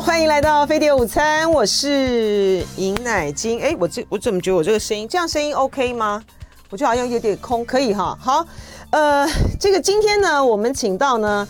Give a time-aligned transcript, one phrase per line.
[0.00, 3.60] 欢迎来到飞碟午餐，我是尹乃菁。
[3.60, 6.22] 哎，我这我怎么觉得我这个声音这样声音 OK 吗？
[6.70, 8.16] 我觉得好像有点空，可以哈。
[8.18, 8.42] 好，
[8.92, 9.28] 呃，
[9.60, 11.46] 这个今天呢，我们请到呢。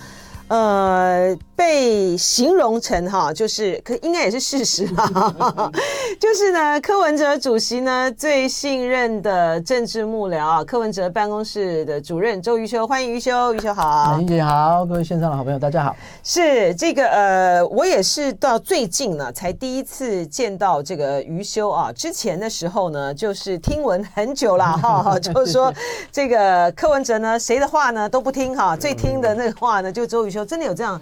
[0.49, 5.71] 呃，被形容成哈，就是可应该也是事实哈，
[6.19, 25.71] 就是呢，柯文哲主席呢最信任的政治幕僚啊，柯文哲办公室的主任周瑜修，欢迎瑜修，瑜修好，林姐好，各位线上的好朋友大家好，是这个呃，我也是到最近呢才第一次见到这个瑜修啊，之前的时候呢就是听闻很久了 哈，就是说
[26.11, 30.43] 这个柯文哲呢谁的话呢都不听哈，最听的那个话呢就周瑜修。
[30.43, 30.99] 真的有这样，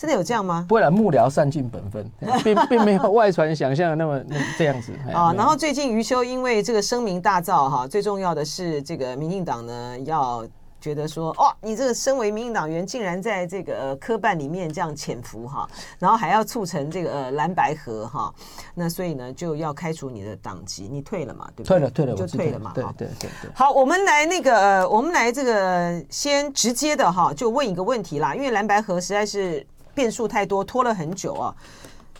[0.00, 0.64] 真的有这样吗？
[0.66, 2.10] 不会啦，幕僚善尽本分，
[2.42, 5.30] 并并没有外传想象的那么那这样子啊。
[5.36, 10.42] 然后最近余修因为这个声名大噪哈，最重要的是这个民进党呢要。
[10.82, 18.32] 觉得说哦，你这个身为民进党员，竟然在这个科办里面这样潜伏哈，然后还要促成这个呃蓝白合哈，
[18.74, 21.68] 那所以呢就要开除你的党籍，你退了嘛，对不对？
[21.68, 22.72] 退了，退了，就退了嘛。
[22.74, 23.50] 对对对对。
[23.54, 29.66] 好，我们来那个呃，我们来这个先直接的哈，就问一个问题啦，因为蓝白合实在是
[30.00, 31.54] 变数太多，拖了很久啊。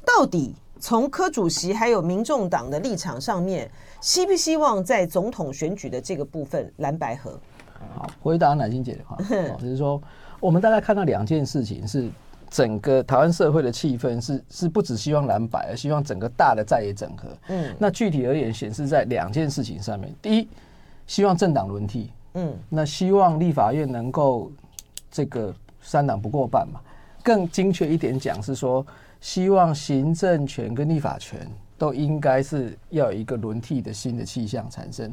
[0.05, 3.70] 到底从柯主席还有民众党的立场上面，
[4.03, 7.41] 希不希望在总统选举的这个部分蓝白合？
[7.97, 9.17] 好，回答乃菁姐的话，
[9.56, 9.98] 就是说，
[10.41, 12.06] 我们大概看到两件事情，是
[12.51, 17.28] 整个台湾社会的气氛是是不只希望蓝白，而希望整个大的在野整合。
[17.48, 20.14] 嗯，那具体而言，显示在两件事情上面。
[20.20, 20.48] 第一，
[21.06, 22.11] 希望政党轮替。
[22.34, 24.53] 嗯，那希望立法院能够
[25.11, 26.78] 这个三党不过半嘛。
[27.22, 28.84] 更精确一点讲，是说
[29.20, 31.46] 希望行政权跟立法权
[31.78, 35.10] 都应该是要有一个轮替的新的气象产生。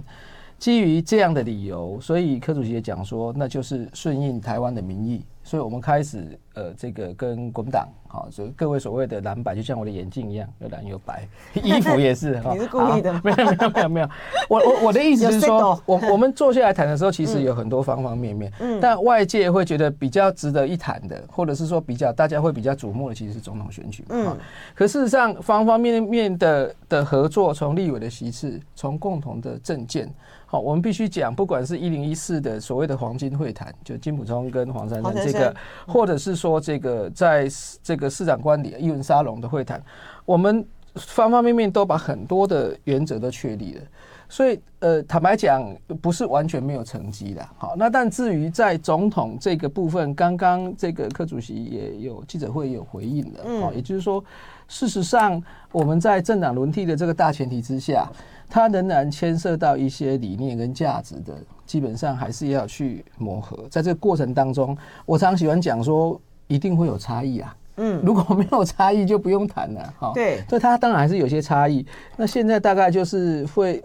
[0.59, 5.21] 基于这样的理由，所以柯主席也讲说，那就是顺应台湾的民意。
[5.47, 11.25] 所以我们开始，呃，这个跟国民党，好，所以各位所谓的蓝白，就像我的眼镜一样，有蓝有白，
[11.63, 12.53] 衣服也是 哈。
[12.53, 13.13] 你是故意的？
[13.23, 14.09] 没有没有没有没有。
[14.49, 18.51] 我我我的意思是说，我我们坐下来谈的时候，其实有很多方方面面。
[18.59, 18.77] 嗯。
[18.81, 24.03] 但外界会觉得比较值得一谈的，或者是说比较大家会比较瞩目的，其实是总统选举。
[24.09, 24.37] 嗯。
[24.75, 30.13] 可事实上，方方面面的的合作，从立委的席次，从共同的政见。
[30.49, 35.53] 好，我们必须讲，不管是一零一四的所谓的黄金会谈，就金普聪跟黄珊珊这个，
[35.85, 37.49] 或者是说这个在
[37.83, 39.83] 这个市长官邸议文沙龙的会谈，
[40.23, 40.65] 我们
[40.97, 43.81] 方方面面都把很多的原则都确立了。
[44.29, 47.47] 所以，呃，坦白讲，不是完全没有成绩的。
[47.57, 53.39] 好，那但至于在总统这个部分，刚刚这个柯主席也有记者会有回应的。
[53.61, 54.21] 好，也就是说，
[54.67, 55.41] 事实上
[55.71, 58.09] 我们在政党轮替的这个大前提之下。
[58.49, 61.33] 它仍然牵涉到一些理念跟价值的，
[61.65, 63.67] 基本上还是要去磨合。
[63.69, 64.75] 在这个过程当中，
[65.05, 67.53] 我常喜欢讲说，一定会有差异啊。
[67.77, 69.93] 嗯，如果没有差异，就不用谈了。
[69.97, 71.85] 哈，对，所以它当然还是有些差异。
[72.15, 73.81] 那现在大概就是会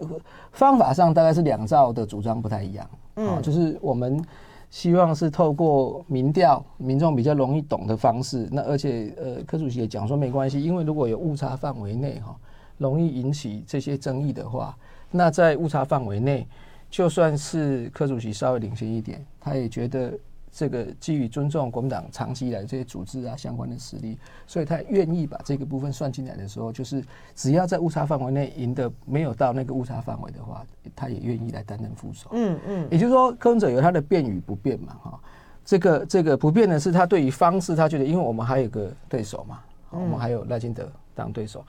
[0.51, 2.89] 方法上大概是两造的主张不太一样。
[3.15, 4.23] 嗯，就是我们
[4.69, 8.49] 希望是透过民调，民众比较容易懂的方式。
[8.51, 12.35] 那而且呃，柯主席也讲说没关系，因为如果有误差范围内哈。
[12.79, 14.75] 容易引起这些争议的话，
[15.11, 16.45] 那在误差范围内，
[16.89, 20.11] 就算是柯主席稍微领先一点，他也觉得
[20.55, 27.03] 这个基于尊重国民党长期以来这些组织啊相关的实力，所以他愿意把这个部分算进来的时候，就是
[27.33, 30.63] 只要在误差范围内赢得没有到那个误差范围的话，
[30.95, 32.29] 他也愿意来担任副手。
[32.33, 35.19] 嗯嗯，也就是说，柯文哲有他的变与不变嘛，哈，
[35.65, 39.59] 这个这个不变的是他对于方式，他觉得因为我们还有个对手嘛，
[39.89, 41.65] 我们还有赖清德当对手。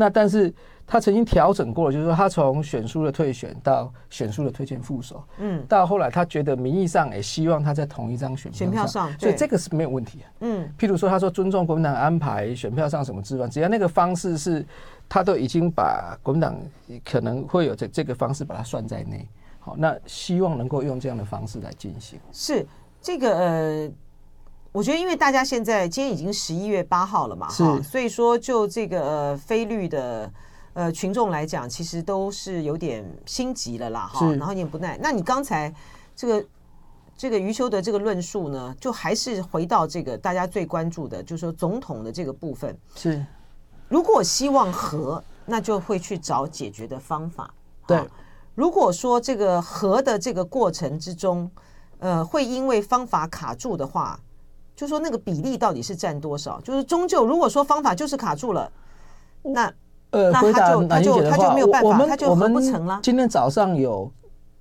[0.00, 0.54] 那但是
[0.86, 10.20] 他曾经调整过，就是说他从选书的退选到选书的推荐副手，嗯，到后来他觉得名义上也希望他在同一张选票上，选票上，所以这个是没有问题。
[10.38, 14.64] 嗯，譬如说他说尊重国民党安排选票上什么之外，只要那个方式是，
[15.08, 16.56] 他都已经把国民党
[17.04, 19.28] 可能会有这这个方式把它算在内。
[19.58, 22.18] 好，那希望能够用这样的方式来进行。
[22.32, 22.64] 是
[23.02, 23.90] 这个呃。
[24.70, 30.30] 我觉得，因为大家现在今天已经十一月八号了嘛，哈，所以说就这个呃非律的
[30.74, 34.98] 呃群众来讲，其实都是有点心急了啦，哈，然后有点不耐。
[35.02, 35.74] 那你刚才
[36.14, 36.46] 这个
[37.16, 43.24] 这个余修德这个论述呢，就还是回到这个大家最关注的，就是说总统的这个部分是，
[43.88, 47.52] 如果希望和，那就会去找解决的方法。
[47.86, 48.06] 对，
[48.54, 51.50] 如果说这个和的这个过程之中，
[51.98, 54.20] 呃，会因为方法卡住的话。
[54.78, 56.60] 就说那个比例到底是占多少？
[56.60, 58.70] 就是终究如果说方法就是卡住了，
[59.42, 59.64] 那
[60.10, 63.00] 呃，那他就他就他就没有办法，他就合不成了。
[63.02, 64.08] 今天早上有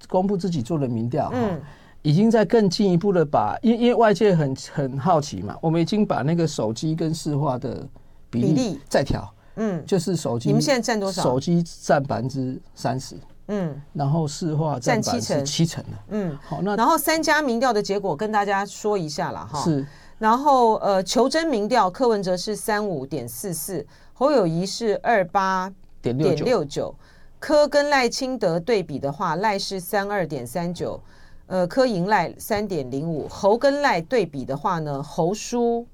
[0.09, 1.61] 公布自己做的民调，嗯，
[2.01, 7.87] 已经在更进一步的把，因因为外界很很好奇嘛，我们已经把那个手机跟市话的
[8.31, 11.21] 比例再调，嗯，就是手机，你们现在占多少？
[11.21, 13.15] 手机占百分之三十，
[13.49, 19.85] 嗯，然后市话占七成，七成了，嗯，好，那然后三家民调的结果跟大家说一下了哈，是，
[20.19, 25.71] 然后呃，求真民调，柯文哲是三五点四四，侯友谊是二八
[26.01, 26.93] 点六九，
[27.39, 30.99] 柯跟赖清德对比的话，赖是三二点三九，
[31.45, 35.85] 呃，柯赢赖三点零五，侯跟赖对比的话呢，侯输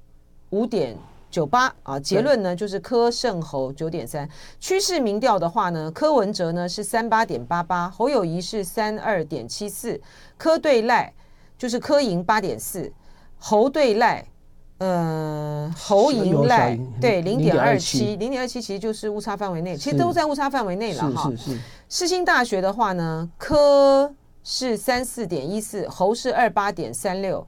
[0.50, 0.96] 五点。
[1.30, 4.28] 九八啊，结论呢就是柯胜侯九点三。
[4.60, 10.00] 趋势民调的话呢，柯文哲呢是三八点八八，侯友谊是三二点七四，
[10.38, 11.12] 柯对赖
[11.58, 12.92] 就是柯赢八点四，
[13.46, 14.24] 侯对赖
[14.78, 21.30] 呃侯赢赖对零点二七，零点二七其实就是误差范围内，其实都在误差范围内了哈。
[21.30, 21.60] 是是是。
[21.90, 24.10] 世新大学的话呢，柯
[24.42, 27.46] 是三四点一四，侯是二八点三六。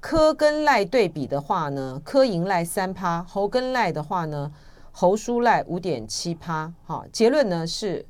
[0.00, 4.52] 柯跟赖对比的话呢，柯赢赖三趴，侯跟赖的话呢，
[4.92, 6.70] 侯输赖五点七趴。
[6.84, 8.04] 好，结论呢是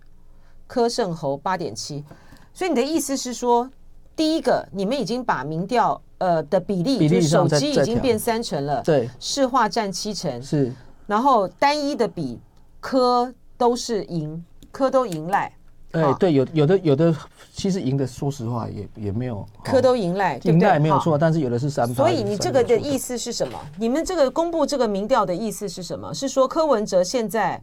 [0.66, 2.04] 柯胜侯八点七。
[2.52, 3.70] 所以你的意思是说，
[4.16, 10.72] 第一个，你们已经把民调呃的比例，比例就手机已经变三成了，对，市话占七成，是，
[11.06, 12.38] 然后单一的比
[12.80, 15.52] 科都是赢，科都赢赖。
[15.92, 17.14] 哎、欸，对，有有的有的，
[17.54, 21.88] 其实赢的，说实话也也没有，科都赢赖，赢赖没有错，但是有的是三。
[21.94, 23.58] 所以你这个的意思是什么？
[23.78, 26.12] 你们这个公布这个民调的意思是什么？
[26.12, 27.58] 是说柯文哲现在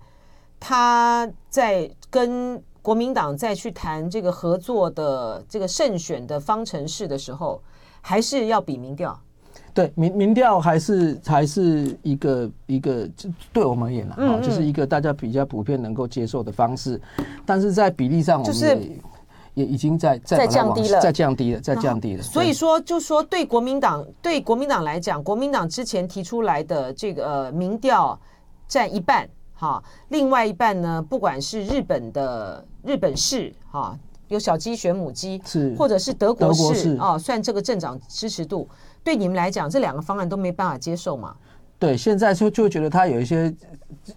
[0.59, 7.61] 他在跟国民党再去谈这个合作的这个胜选的方程式的时候，
[8.07, 9.19] 还是要比民调？
[9.73, 17.01] 对民民调还是还是一个一个，就对我们而言呢，嗯嗯就是一个大家比较普遍能够接受的方式，
[17.47, 18.91] 但是在比例上，我们也、就是、
[19.55, 22.21] 也已经在在降低了，在降低了，在降低了。
[22.21, 28.17] 所以说，就说对国民党对国民党来讲，国民党之前提出来的这个、呃、民调
[28.67, 38.67] 占一半，哈，另外一半呢，不管是日本的日本市哈，有小鸡选母鸡，是或者是德国式啊，算这个政党支持度。
[39.03, 41.35] 对你们来讲，这两个方案都没办法接受嘛？
[41.77, 43.53] 对，现在就就觉得它有一些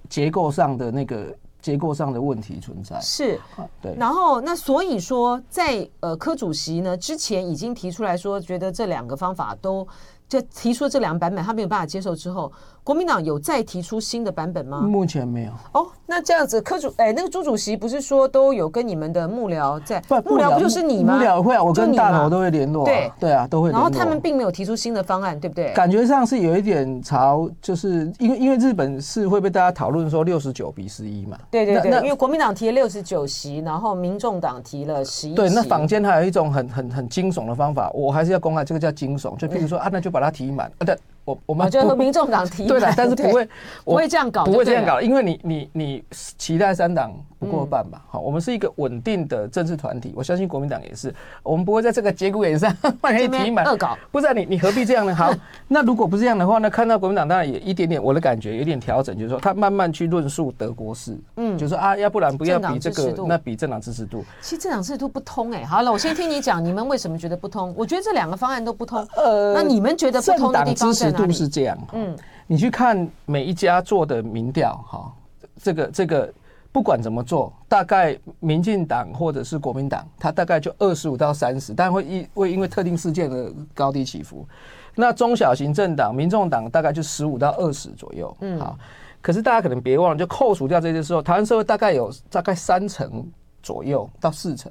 [0.08, 2.98] 结构上的那个结构上的问题存在。
[3.00, 3.40] 是，
[3.82, 3.94] 对。
[3.96, 9.86] 然后那所以说在，在呃柯主席呢之前已经提出来说，觉得这两个方法都。
[10.28, 12.52] 就提出了这两个版本，他没有办法接受之后，
[12.88, 14.80] 国民党有再提出新的版本吗？
[14.80, 15.52] 目前没有。
[15.72, 20.00] 哦，那这样子，科主哎，那个朱主席不是说都有跟你们的幕僚在？
[20.08, 21.18] 不，幕僚不就是你吗？
[21.18, 22.86] 幕僚会啊，我跟大头都会联络。
[22.86, 23.70] 对对啊，都会。
[23.70, 25.70] 然后他们并没有提出新的方案，对不对？
[25.74, 31.38] 感觉上是有一点朝，就是因为因为日本是会被大家讨论说六十九比十一嘛。
[31.50, 35.34] 对对对，因为国民党提了六十九席，然后民众党提了十一。
[35.34, 40.18] 对，那坊间还有一种很很很惊悚的方法，我还是要公开，这个叫惊悚，就譬如说啊，那就把。
[40.18, 40.84] 把它提满啊！
[40.84, 40.98] 对。
[41.28, 43.48] 我我们就和民众党提对了， 但是不会
[43.84, 48.00] 不会这样搞，不会这样搞，因为你你你期待三党不过半吧？
[48.08, 53.96] 好，我们是一个稳定的政治团体，我相信国民党也是，我们不会在这个节骨眼上 把它提满恶搞。
[54.10, 55.14] 不是你你何必这样呢？
[55.14, 55.30] 好，
[55.68, 56.70] 那如果不是这样的话呢？
[56.70, 64.24] 看到国民党当然也一点点，我的感觉有点调整，就是说他慢慢去论述德国式，嗯，就是说啊，要不然不要比这个，那比政党支持度。
[64.40, 65.62] 其实政党支持度不通哎。
[65.64, 67.74] 好了，我先听你讲，你们为什么觉得不通？
[67.76, 69.06] 我觉得这两个方案都不通。
[69.16, 71.28] 呃，那你们觉得不通的地方在哪里？
[71.28, 75.12] 都是这样，嗯，你去看每一家做的民调，哈，
[75.56, 76.32] 这个这个
[76.70, 84.46] 不管怎么做，大概民进党或者是国民党，它大概就二十五到三十，但会因会因为特定事件的高低起伏。
[84.94, 88.78] 那中小型政党，民众党大概就十五到二十左右，嗯，好。
[89.20, 93.26] 可是大家可能别忘了，就扣除掉这些时候，台湾社会大概有大概三成
[93.62, 94.70] 左右到四成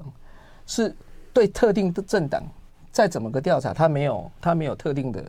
[0.65, 0.95] 是
[1.33, 2.41] 对特定的政党，
[2.89, 5.21] 再怎么个调查，他没有他没有特定的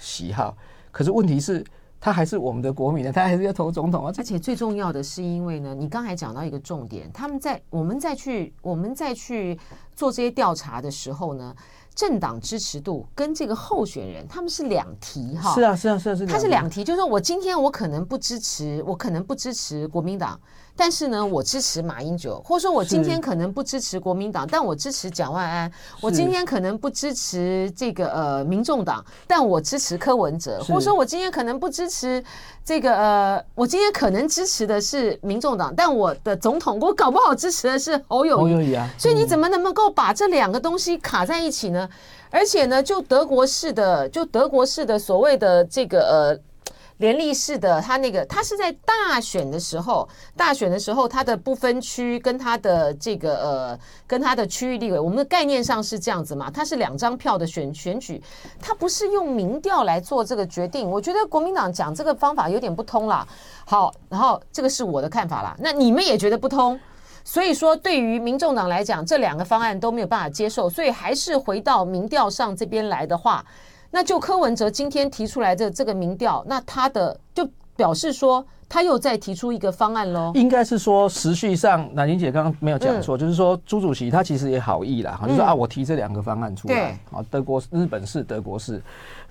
[0.00, 0.56] 喜好。
[0.90, 1.64] 可是问题是，
[2.00, 4.12] 他还是我们的国民呢，他还是要投总统啊。
[4.16, 9.56] 而且最重要的是，因为呢，你刚才讲到一个重点，他们在我们再去我们再去
[9.94, 11.54] 做这些调查的时候呢，
[11.94, 15.54] 政党支持度跟这个候选人他们是两题哈。
[15.54, 16.26] 是啊，是啊，是啊，是。
[16.26, 20.40] 他是两题，就是说我今天我可能不支持，我可能不支持国民党。
[20.80, 25.70] 但是呢，我支持马英九，或者说我今天可能不支持国民党，但我支持蒋万安。
[26.00, 30.58] 我今天可能不支持这个呃民众党，但我支持柯文哲。
[30.60, 32.24] 或者说我今天可能不支持
[32.64, 38.38] 这个呃，我今天可能支持的是民众党，但我的总统我搞不好支持的是侯友。
[38.96, 41.86] 所以你怎么能够把这两个东西卡在一起呢？
[42.30, 46.49] 而且呢，就德国式的，就德国式的所谓的这个呃。
[47.00, 58.22] 联立式的，他那个他是在大选的时候，大选的时候，他的不分区跟他的这个呃，跟他的区域立委，我们的概念上是这样子嘛，他是两张票的选选举，
[58.60, 60.90] 他不是用民调来做这个决定。
[60.90, 63.26] 我觉得国民党讲这个方法有点不通啦。
[63.64, 66.78] 好，然后这个是我的看法啦，那你们也觉得不通，
[67.24, 73.42] 所以说对于民众党来讲，这两个方案都没有办法接受，所以还是回到民调上这边来的话。
[73.90, 80.30] 那就柯文哲今天提出来的这个民调，那他的就表示说，他又再提出一个方案喽。
[80.34, 88.80] 应该是说时序上，乃菁姐刚刚没有讲错，嗯、就是说朱主席他其实也好意啦，就是说啊，我提这两个方案出来，啊，德国日本是、德国是。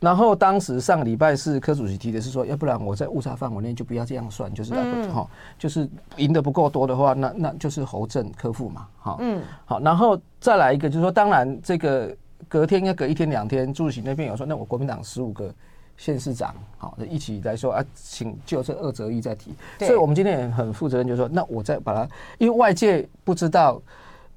[0.01, 12.13] 然后当时上个礼拜是柯主席提的是说，要不然我在误差范围内就不要这样算，就是哈、嗯，就是赢得不够多的话，那那就是侯正柯副嘛，好，嗯，好，然后再来一个就是说，当然这个。
[12.49, 15.53] 隔天应该隔一天两天，朱主席那边有说，那我国民党十五个
[15.97, 19.53] 县市长，好，一起来说啊，请就这二择一再提。
[19.77, 23.79] 所以我们今天也很负责任，就是说，那我再把它，因为外界不知道，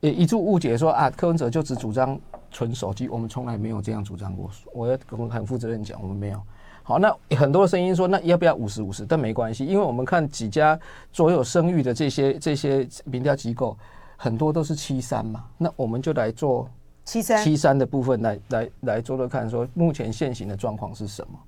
[0.00, 4.50] 也一度误解说啊，柯文哲就只主张纯手机，我们从来没有这样主张过。
[4.75, 4.99] 我要
[5.31, 6.42] 很负责任讲，我们没有。
[6.83, 9.07] 好，那很多声音说，那要不要五十五十？
[9.07, 10.78] 但没关系，因为我们看几家
[11.12, 13.75] 所有声誉的这些这些民调机构，
[14.19, 16.69] 很多都是七三嘛，那我们就来做。
[17.04, 21.38] 七三七三的部分来来来做做看，说目前现行的状况是什么？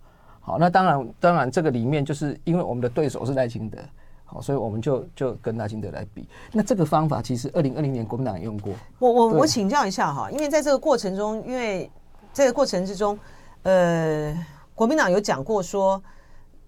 [0.41, 3.79] 好，那当然当然这个里面就是因为我们的对手是赖清德，
[4.25, 6.29] 好，所以我们就就跟赖清德来比。
[6.53, 8.73] 那这个方法其实二零二零年国民党也用过。
[8.99, 11.91] 我我我请教一下哈，因为在这个过程中，因为
[12.33, 13.19] 这个过程之中，
[13.63, 14.37] 呃，
[14.75, 16.03] 国民党有讲过说。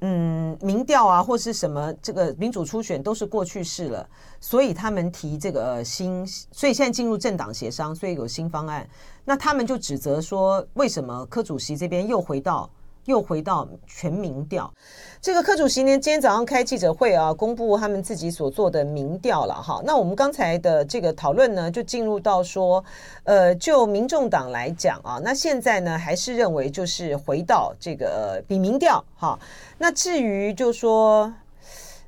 [0.00, 4.06] 嗯，民调啊，或是什么这个民主初选都是过去式了，
[4.40, 8.86] 所以他们提这个新，所以现在进入政党协商，所以有新方案。
[9.24, 12.70] 那他们就指责说，为什么柯主席这边又回到？
[13.06, 14.72] 又回到全民调，
[15.20, 19.80] 这个柯主席呢，今天早上开记者会啊，公布他们自己所做的民调了哈。
[19.84, 22.84] 那我们刚才的这个讨论呢，就进入到说，
[23.22, 29.38] 呃，就民众党来讲啊，那现在呢，还是认为就是回到这个比民调哈。
[29.78, 31.32] 那至于就说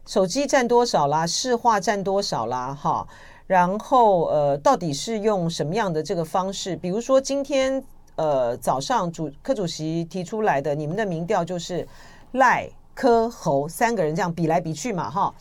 [0.05, 3.07] 手机占多少啦，市话占多少啦哈，
[3.47, 6.75] 然后呃，到底是用什么样的这个方式？
[6.75, 7.85] 比如说今天。
[8.19, 11.87] 呃，早上主柯主席提出来的，你们的民调就是
[12.33, 15.33] 赖柯侯三个人这样比来比去嘛，哈，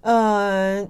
[0.00, 0.88] 呃，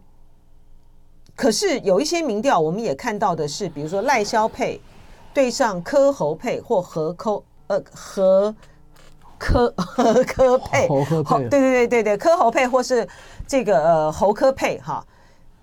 [1.35, 4.81] 可是有一些民调，我们也看到的是，比如说赖萧配
[5.35, 8.55] 对上柯侯配或何柯呃和
[9.37, 11.05] 柯 和柯配，侯
[11.41, 13.05] 对对对对对，科侯配或是
[13.49, 15.05] 这个呃侯科配哈，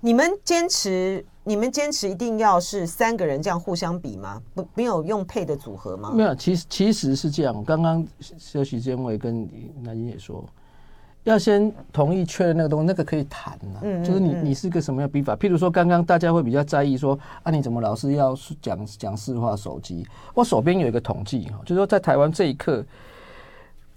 [0.01, 1.25] 你们坚持。
[1.45, 4.41] 你们坚持一定要是三个人这样互相比吗？
[4.55, 6.11] 不，没有用配的组合吗？
[6.13, 7.63] 没有，其实其实是这样。
[7.65, 9.47] 刚刚休息间我也跟
[9.81, 10.43] 南京也说，
[11.23, 13.79] 要先同意确认那个东西，那个可以谈啊。
[13.81, 15.35] 嗯，就是你你是个什么样比法？
[15.35, 20.07] 譬如说，刚刚大家会比较在意说，啊，你怎么老是要讲讲市话手机？
[20.33, 22.85] 我手边有一个统计哈，就是说在台湾这一刻，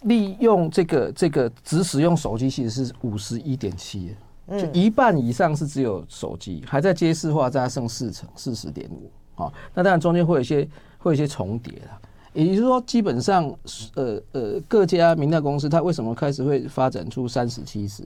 [0.02, 4.16] 利用这个这个只使用手机其实是五十一点七。
[4.48, 9.10] 就一半以上是只有手机，还在接市话，再剩四成四十点五。
[9.34, 12.00] 好，那当然中间会有一些会有一些重叠啦。
[12.32, 13.52] 也就是说，基本上
[13.96, 18.04] 呃呃各家民调公司，它为什么开始会发展出三十七十，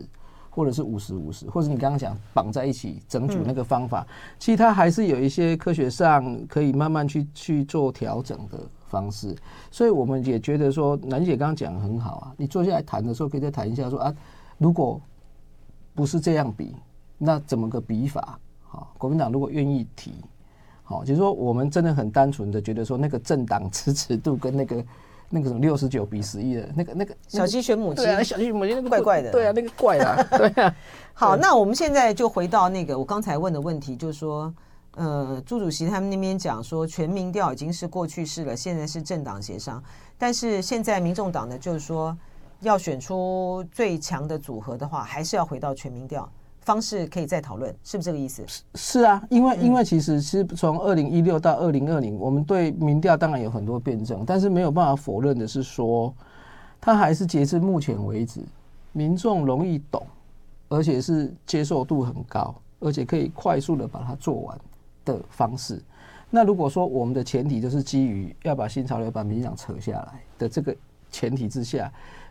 [0.48, 4.06] 或者是五十五十，或者你刚刚讲绑在一起整组那个方法，
[4.38, 9.36] 其实它还是有一些科学上可以慢慢去去做调整的方式。
[9.70, 14.14] 所以我们也觉得说，乃菁姐刚刚讲的很好啊，你坐下来谈的时候，可以再谈一下说啊，
[14.58, 15.00] 如果。
[16.00, 16.74] 不是这样比，
[17.18, 18.38] 那怎么个比法？
[18.66, 20.14] 好，国民党如果愿意提，
[20.82, 24.84] 好，就是说我们真的很单纯的觉得说，那个政党支持度跟那个
[25.28, 30.74] 那个什么六十九比十一的那个那个小鸡选母鸡，对啊，小鸡选母鸡那个怪怪的，对啊，那个怪啊， 对啊。
[31.12, 34.50] 好，那我们现在就回到那个我刚才问的问题，就是说，
[34.94, 39.82] 呃，朱主席他们那边讲说，全民调已经是过去式了，现在是政党协商，
[40.16, 42.16] 但是现在民众党呢，就是说。
[42.60, 48.44] 要选出最强的组合的话，还是要回到全民调方式，可以再讨论，是不是这个意思？
[48.46, 56.14] 是是啊，因为因为其实是从二零一六到二零二零，我们对民调当然有很多辩证，但是没有办法否认的是说，
[56.80, 58.42] 它还是截至目前为止，
[58.92, 60.06] 民众容易懂，
[60.68, 64.58] 而且是接受度很高，而且可以快速的把它做完
[65.06, 65.82] 的方式。
[66.28, 70.76] 那如果说我们的前提就是基于要把新潮流、把民进党扯下来的这个
[71.10, 71.90] 前提之下。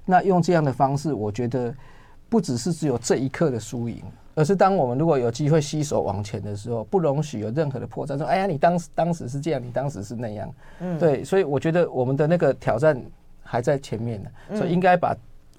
[0.09, 1.71] 那用这样的方式，我觉得
[2.27, 4.01] 不只是只有这一刻的输赢，
[4.33, 8.17] 而是当我们如果有机会携手往前的时候，不容许有任何的破绽。
[8.17, 12.99] 说，哎呀，你当时当时是这样，你当时是那样，嗯，对，所以我觉得我们的那个挑战
[13.43, 15.15] 还在前面呢，所以应该把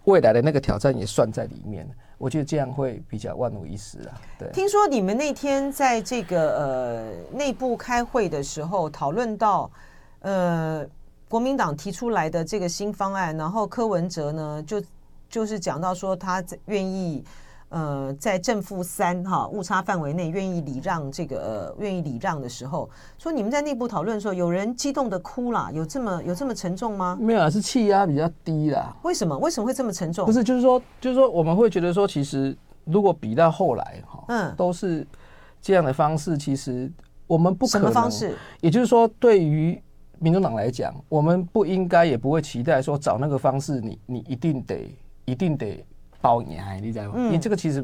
[0.06, 1.88] 未来的那个挑战也算在里面。
[2.18, 4.20] 我觉得这样会比较万无一失啊。
[4.38, 9.70] 对，听说你们那天在这个呃内部开会的时候讨论到，
[10.18, 10.84] 呃，
[11.30, 14.82] 国民党提出来的这个新方案，然后柯文哲呢就
[15.28, 17.24] 就是讲到说他愿意。
[17.72, 27.16] 呃，在正负三哈误差范围内愿意礼让这个呃愿意礼让的时候，说你们在内部讨论的时候，有人激动的哭啦，有这么有这么沉重吗？
[27.20, 28.92] 没有啊，是气压比较低啦。
[29.04, 29.38] 为什么？
[29.38, 30.26] 为什么会这么沉重？
[30.26, 32.56] 不是，就是说，就是说，我们会觉得说，其实
[32.86, 35.06] 如果比到后来哈，嗯，都是
[35.62, 36.90] 这样的方式，其实
[37.28, 37.82] 我们不可能。
[37.82, 38.36] 什么方式？
[38.62, 39.80] 也就是说，对于
[40.20, 44.88] 民主党来讲，我们不应该也不会期待说找那个方式你，你你一定得
[45.24, 45.84] 一定得。
[46.22, 47.14] 包你还你知道吗？
[47.16, 47.82] 因为这个其实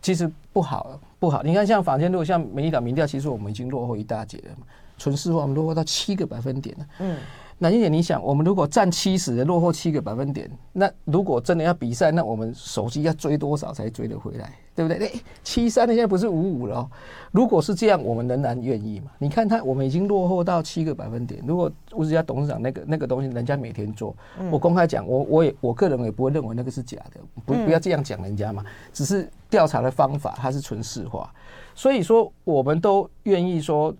[0.00, 1.42] 其实不好不好。
[1.42, 4.66] 你看像坊间，如果像民进党民调，其实我们已经落后一大截了嘛。
[4.96, 6.86] 纯市话，我们落后到七个百分点了。
[7.00, 7.18] 嗯。
[7.58, 15.06] 那一点你想，我们如果占七十的落后七个百分点，那如果真的要比赛，那我们手机要追多少才追得回来，对不对？
[15.06, 16.90] 哎，七三的现在不是五五了哦。
[17.32, 19.10] 如果是这样，我们仍然愿意嘛？
[19.18, 21.42] 你看他，我们已经落后到七个百分点。
[21.46, 24.14] 如果吴子嘉董事长那个那个东西，人家每天做，
[24.50, 28.62] 我公开讲，我我也我个人也不会认为那个是假的，不不要这样讲人家嘛。
[28.92, 31.32] 只是调查的方法，它是纯市化，
[31.74, 33.94] 所以说我们都愿意说，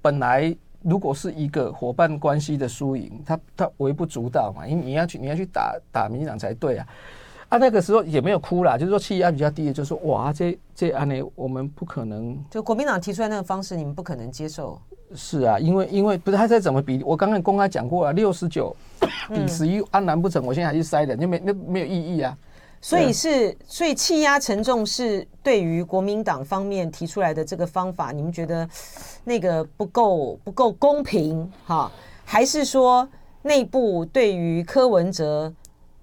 [0.00, 0.56] 本来。
[0.82, 6.86] 如果是一个伙伴关系的输赢，他他微不足道嘛，因为你要去你要去打打民进党才对啊，
[7.48, 14.80] 啊那个时候也没有哭啦，就是说气压比较低，就是说哇这这案呢我们不可能，就国民党提出来那个方式，你们不可能接受。
[15.14, 18.76] 是啊，因为因为不是他在怎么比，我刚刚公开讲过了，六十九
[19.28, 22.36] 比十一，安南不成我现在还是塞人，就没那没有意义啊。
[22.80, 28.68] 所以是，所以气压沉重是对于国民党方面提出来的这个方法，你们觉得
[29.24, 31.90] 那个不够不够公平哈？
[32.24, 33.08] 还是说
[33.42, 35.52] 内部对于柯文哲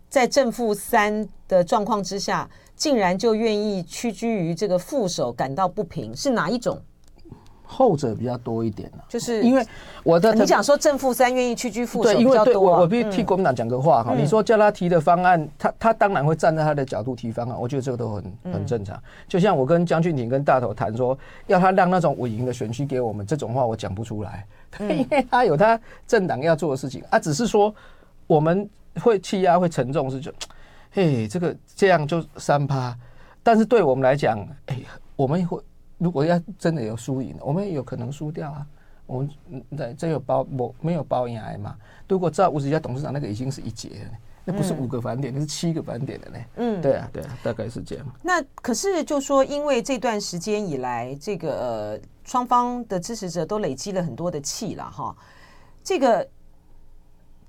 [0.10, 6.16] 在正负三的状况之下，竟然就愿意屈居于这个副手感到不平？
[6.16, 6.82] 是哪一种？
[7.66, 9.66] 后者比较多一点，就是因为
[10.04, 14.14] 我的你想说正负三愿意屈居副手，对，因为对我我必须替国民党讲个话哈。
[14.16, 19.02] 你说叫他提的方案，他他当然会站在他的角度提方案，我觉得这个都很很正常。
[19.28, 24.46] 就像我跟江俊廷跟大头谈说，要他让那种稳赢的选区给我们，这种话我讲不出来，
[24.80, 27.18] 因为他有他政党要做的事情啊。
[27.18, 27.74] 只是说
[28.28, 28.70] 我们
[29.02, 30.32] 会气压会沉重，是就
[30.92, 32.96] 嘿这个这样就三趴，
[33.42, 34.78] 但是对我们来讲，哎，
[35.16, 35.60] 我们会。
[35.98, 38.66] 如果要真的有输赢，我们也有可能输掉啊。
[39.08, 39.30] 我们
[39.78, 41.76] 在这有包我没有包赢来嘛？
[42.08, 44.12] 如果照吴子嘉董事长那个已经是一节了，
[44.44, 46.38] 那不是五个返点，那是七个返点的呢。
[46.56, 48.06] 嗯，对啊，对啊，大概是这样。
[48.24, 55.16] 那可是就说，因为这段时间以来，这个呃双方的支持者都累积了很多的气了哈。
[55.84, 56.28] 这个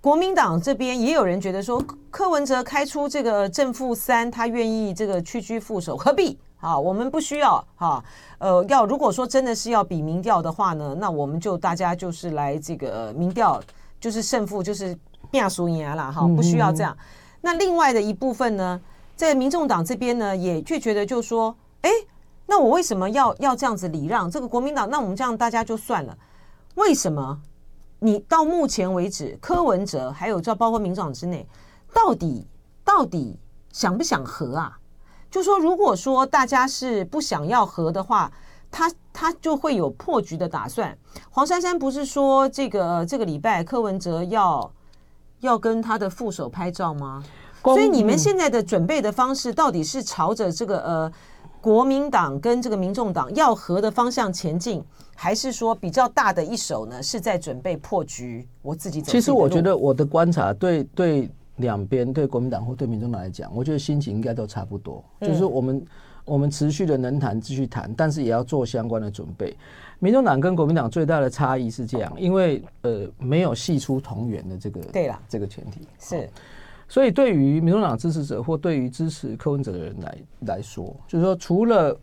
[0.03, 6.39] 国民党这边也有人觉得说，柯文哲开出这个正负三，他愿意这个屈居副手，何必？
[6.67, 8.05] 啊，我们不需要哈，
[8.39, 13.63] 呃，要如果说真的是要比民调的话呢，那我们就大家就是来这个民调，
[14.01, 14.99] 就是胜负就是
[15.31, 16.97] 变输赢了哈，不需要这样。
[17.41, 18.81] 那另外的一部分呢，
[19.15, 21.91] 在民众党这边呢，也就觉得就说，哎，
[22.47, 24.91] 那我为什么要要这样子礼让这个国民党？
[24.91, 26.19] 那我们这样大家就算了。
[26.75, 27.41] 为什么
[28.01, 31.47] 你到目前为止，柯文哲还有这包括民众党之内，
[31.95, 32.45] 到底
[32.85, 33.39] 到底
[33.71, 34.77] 想不想和啊？
[35.37, 38.33] 就说，如果说大家是不想要和的话，
[38.71, 40.97] 他他就会有破局的打算。
[41.29, 44.73] 黄珊珊不是说这个这个礼拜柯文哲要
[45.41, 47.23] 要跟他的副手拍照吗？
[47.63, 51.13] 所以你们现在的准备的方式到底是朝着这个呃
[51.61, 54.83] 国民党跟这个民众党要和的方向前进，
[55.15, 58.49] 还是说比较大的一手呢是在准备破局？
[58.63, 61.31] 我自己，自己其实我觉得我的观察对对。
[61.57, 65.87] 两边对国民党或对民众党来讲，我觉得心情应该都差不多，就是我们
[66.25, 69.57] 我们持续的能谈继续谈，但是也要做相关的准备。
[69.99, 75.19] 民众党跟国民党最大的差异是这样，因为呃没有系出同源的这个对啦。
[75.29, 75.81] 这个前提。
[75.99, 76.29] 是，
[76.89, 81.99] 所以对于民众党支持者或对于支持柯文哲的人来来说，就是说除了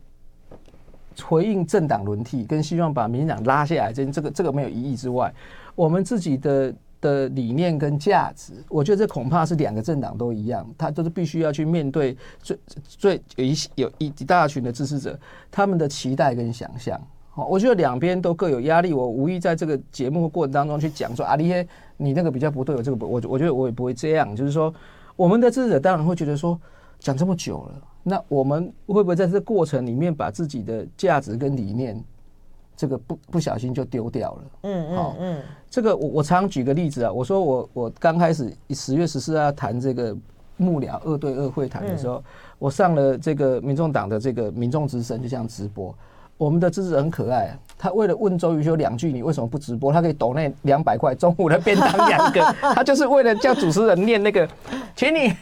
[1.22, 5.32] 回应政党轮替跟希望把民进党拉下来，这这个这个没有疑义之外，
[5.76, 6.74] 我们自己的。
[7.04, 15.20] 的理念跟价值，我觉得这恐怕是两个政党都一样，他都是必须要去面对最最有一有一大群的支持者，
[15.52, 17.00] 他们的期待跟想象。
[17.30, 18.94] 好，我觉得两边都各有压力。
[18.94, 21.54] 我无意在这个节目过程当中去讲说啊，你
[21.98, 24.36] 你那个比较不对，我这个不，我我觉得我也不会这样。
[24.36, 24.74] 就是说，
[25.16, 26.60] 我们的支持者当然会觉得说，
[27.00, 32.02] 讲这么久了，那我们会不会在这个过程里面把自己的价值跟理念？
[32.84, 34.44] 这个不不小心就丢掉了。
[34.64, 40.14] 嗯嗯嗯，这个我我常举个例子啊，我说我我刚开始十月十四号要谈这个
[40.58, 42.24] 幕僚二对二会谈的时候，嗯、
[42.60, 45.96] 我上了这个民众党的这个民众之声，就像直播。
[46.44, 49.94] 我们的支持很可爱，他为了问周瑜修两句，你为什么不直播？
[49.94, 52.42] 他可以抖那两百块，中午的便当两个，
[52.76, 54.46] 他就是为了叫主持人念那个，
[54.94, 55.34] 请你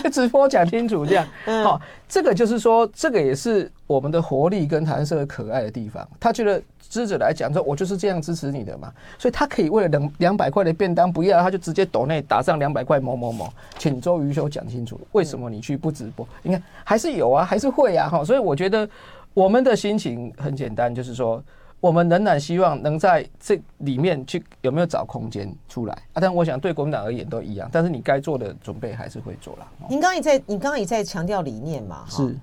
[0.00, 1.26] 去直播讲清楚，这样。
[1.64, 6.08] 好，这个就是说，这个也是我们的活力跟台湾社会可爱的地方。
[6.20, 16.24] 他觉得支持者来讲说，我就是这样支持你的嘛，所以他可以为了两两百块的便当不要，他就直接抖那打上两百块某某某，请周瑜修讲清楚，为什么你去不直播？
[16.44, 18.88] 你看还是有啊，还是会啊，哈，所以我觉得。
[19.34, 21.42] 我们的心情很简单，就是说，
[21.80, 26.20] 我们仍然希望能在这里面去有没有找空间出来啊？
[26.20, 29.66] 但我想对国民党而言都一样，但是你该做的准备还是会做了。
[29.88, 32.04] 您刚刚也在，你刚刚也在强调理念嘛？
[32.08, 32.36] 是。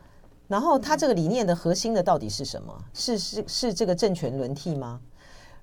[0.47, 2.75] 然后他这个理念的核心的到底是什么？
[2.91, 4.99] 是是是这个政权轮替吗？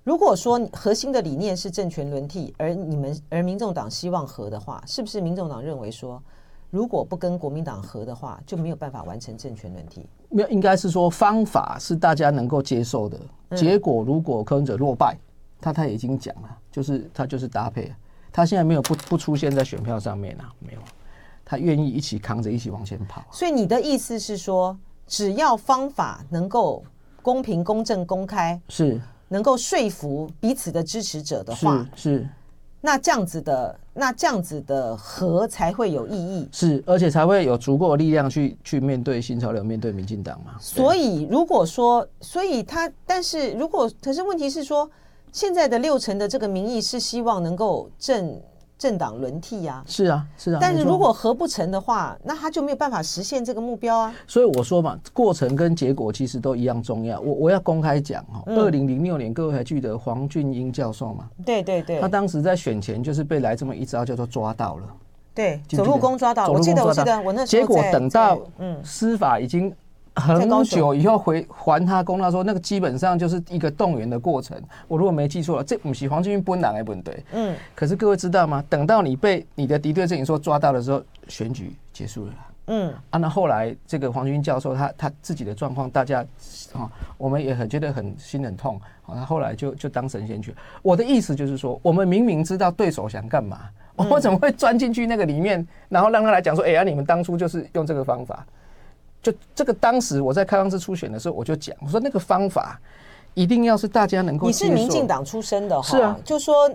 [0.04, 6.22] 如果说核心的理念是政权轮替，而你们而民众党希望和的话，是不是民众党认为说？
[6.70, 10.04] 如果不跟国民党合的话，就没有办法完成政权轮替。
[10.28, 13.18] 没有，应该是说方法是大家能够接受的。
[13.56, 15.16] 结果如果柯文哲落败，
[15.60, 17.92] 他他已经讲了，就是他就是搭配，
[18.32, 20.80] 他现在没有不不出现在选票上面啊，没有，
[21.44, 23.24] 他愿意一起扛着一起往前跑。
[23.30, 24.76] 所以你的意思是说，
[25.06, 26.84] 只要方法能够
[27.22, 32.18] 公平、公正、公开，是能够说服彼此的支持者的话，是。
[32.18, 32.28] 是
[32.86, 40.52] 那这样子的，那这样子的和才会有意义，是，而且才会有足够的力量去去面对新潮流，面对民进党嘛。
[40.60, 44.88] 所以如果说，所以他，但是如果，可是问题是说，
[45.32, 48.40] 现在的六成的这个民意是希望能够正。
[48.78, 50.58] 政党轮替呀，是啊，是啊。
[50.60, 54.14] 但是如果合不成的话，那他就没有办法实现这个目标啊。
[54.26, 57.18] 所以我说嘛，过程跟结果其实都一样重要。
[57.20, 61.28] 我我要公开讲哈，二零零六年各位还记得黄俊英教授吗？
[61.44, 64.84] 对对对，他当时在选前就是被来这么一招，叫做抓到了。
[65.34, 69.74] 对，走路工抓到，我记得我记得我那时候结果等到嗯司法已经。
[70.16, 74.58] 很久以后回还他公道说，那个基本上就是一个动员的过程。
[74.88, 77.10] 我如果没记错了，这不是黄俊英本人的问题。
[77.32, 78.64] 嗯，可是各位知道吗？
[78.68, 82.32] 等到你被你的敌对阵营说抓到的时候，选举结束了。
[82.68, 86.24] 嗯，啊，那后来这个黄俊英教授他他自己的状况，大家
[86.72, 88.80] 啊，我们也很觉得很心很痛。
[89.02, 90.54] 好，他后来就就当神仙去。
[90.82, 98.44] 我的意思就是说，我们明明知道对手想干嘛，我怎么会钻进去那个里面，然后让他来讲说，哎呀，你们当初就是用这个方法。
[99.32, 102.80] 就这个，当时我在开放式初选的时候，我就讲，我说那个方法
[103.34, 104.46] 一定要是大家能够。
[104.46, 106.70] 你是民进党出身的哈，是啊，就说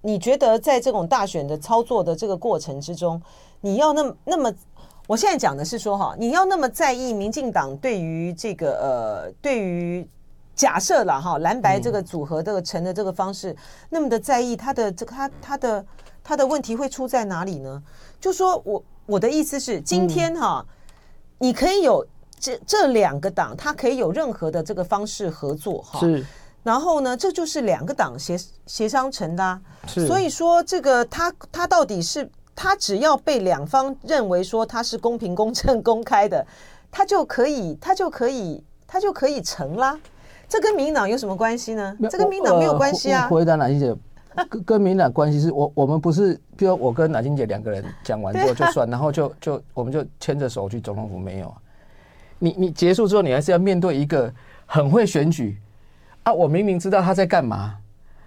[0.00, 3.22] 你觉得在这种大选的操作的这个过程之中，
[3.60, 4.52] 你要那么那么，
[5.06, 10.04] 我现在讲的是说哈，你要那么在意民进党对于这个呃，对于
[10.56, 13.54] 假设了哈蓝白这个组合这个成的这个方式，
[13.90, 15.86] 那么的在意他的这个他他的
[16.24, 17.80] 他的问题会出在哪里呢？
[18.20, 20.66] 就说我我的意思是今天哈。
[21.42, 22.06] 你可以有
[22.38, 25.98] 这这两个党，它可以有任何的这个方式合作哈。
[25.98, 26.24] 是。
[26.62, 29.60] 然后呢，这就是两个党协协商成的。
[29.88, 30.06] 是。
[30.06, 36.46] 所以说，这个他他到底是他只要被两方认为说他是公平、公正、公开的，
[36.92, 39.98] 他就可以他就可以他就可以成啦。
[40.48, 41.96] 这跟民党有什么关系呢？
[42.08, 43.28] 这跟民党没有关系啊。
[44.48, 51.54] 跟跟民进党关系是我我们不是，比如我跟乃金姐两个人讲完之后就算，然后就就我们就牵着手去总统府没有？
[52.38, 54.32] 你你结束之后，你还是要面对一个
[54.66, 55.56] 很会选举
[56.24, 56.32] 啊！
[56.32, 57.76] 我明明知道他在干嘛。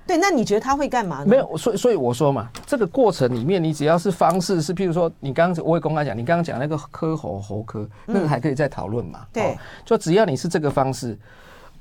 [0.07, 1.25] 对，那你觉得他会干嘛呢？
[1.25, 9.25] 没有，所以所以我说嘛，这个过程里面，你只要是方式是，譬如说你刚刚我也公开讲，你刚刚讲那个科喉喉科，那个还可以再讨论嘛？
[9.33, 11.17] 对，就只要你是这个方式。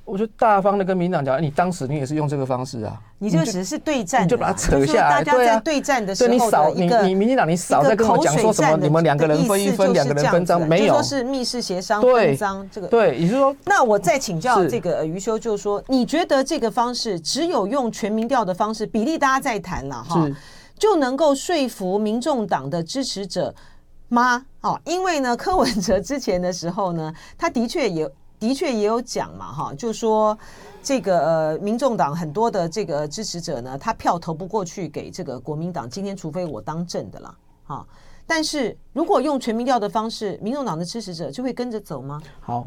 [0.05, 12.87] 我就大方的跟民党讲，你当时你也是用这个方式啊，你就只是对战，你就把它扯下来，大家在对战的时候，你少你你民进党你少在跟我讲说什么，你们两个人分一分，两个人分赃，没有，说是密室协商分赃，这个。
[12.89, 20.29] 对，也就是说，那我再请教这个余修，就是说，你觉得这个方式只有用全民调的方式，比例大家在谈了哈，
[20.79, 23.55] 就能够说服民众党的支持者
[24.09, 24.45] 吗？
[24.61, 28.07] 哦，因为呢，柯文哲之前的时候呢，他的确也。
[28.45, 30.39] 的确也有讲嘛，哈，就说
[30.83, 35.89] 这个呃，民众党很多的这个支持者呢，他票投不过去给这个国民党。
[35.89, 37.87] 今天除非我当政的了，哈。
[38.27, 42.21] 但是如果用全民调的方式，民众党的支持者就会跟着走吗？
[42.41, 42.67] 好，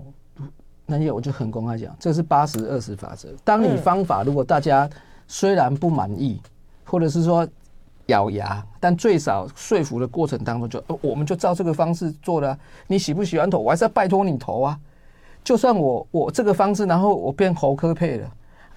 [0.88, 3.30] 那也我就很公开讲，这是八十二十法则。
[3.44, 4.90] 当你方法如果大家
[5.28, 6.42] 虽然不满意，
[6.86, 7.48] 或者是说
[8.08, 12.58] 咬牙，但最少说服的过程当中就，就我们就照这个方式做了。
[12.88, 14.80] 你喜不喜欢投，我还是要拜托你投啊。
[15.48, 18.30] 就算我我这个方式，然后我变侯科配了，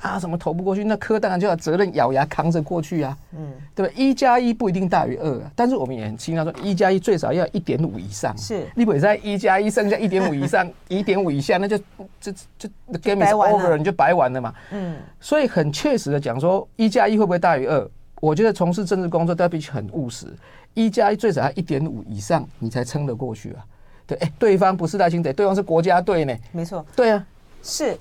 [0.02, 3.92] 啊，什么投不过去，那科当然就要责任咬牙扛着过去啊，嗯，对吧？
[3.96, 11.76] 一加一不一定大于二啊，但是我们也很清楚说，一加一最少要一点五以上，是，你不会在一加一剩下一点五以上， 一点五以下，那就
[12.20, 17.90] 就就 the game is over，你就白玩了嘛，嗯，所以很确实的讲说，一加一会不会大于二？
[18.20, 20.28] 我觉得从事政治工作都要必须很务实，
[20.74, 23.64] 一加一最少要一点五以上，你才撑得过去啊，
[24.10, 27.26] 对，哎，对方不是赖清德，对方是国家队呢，没错，对啊，
[27.62, 27.96] 是。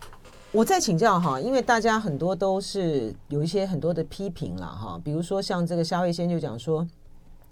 [0.51, 6.83] 我再请教哈，因为大家很多都是有一些很多的批评了哈，比如说像这个夏慧先就讲说，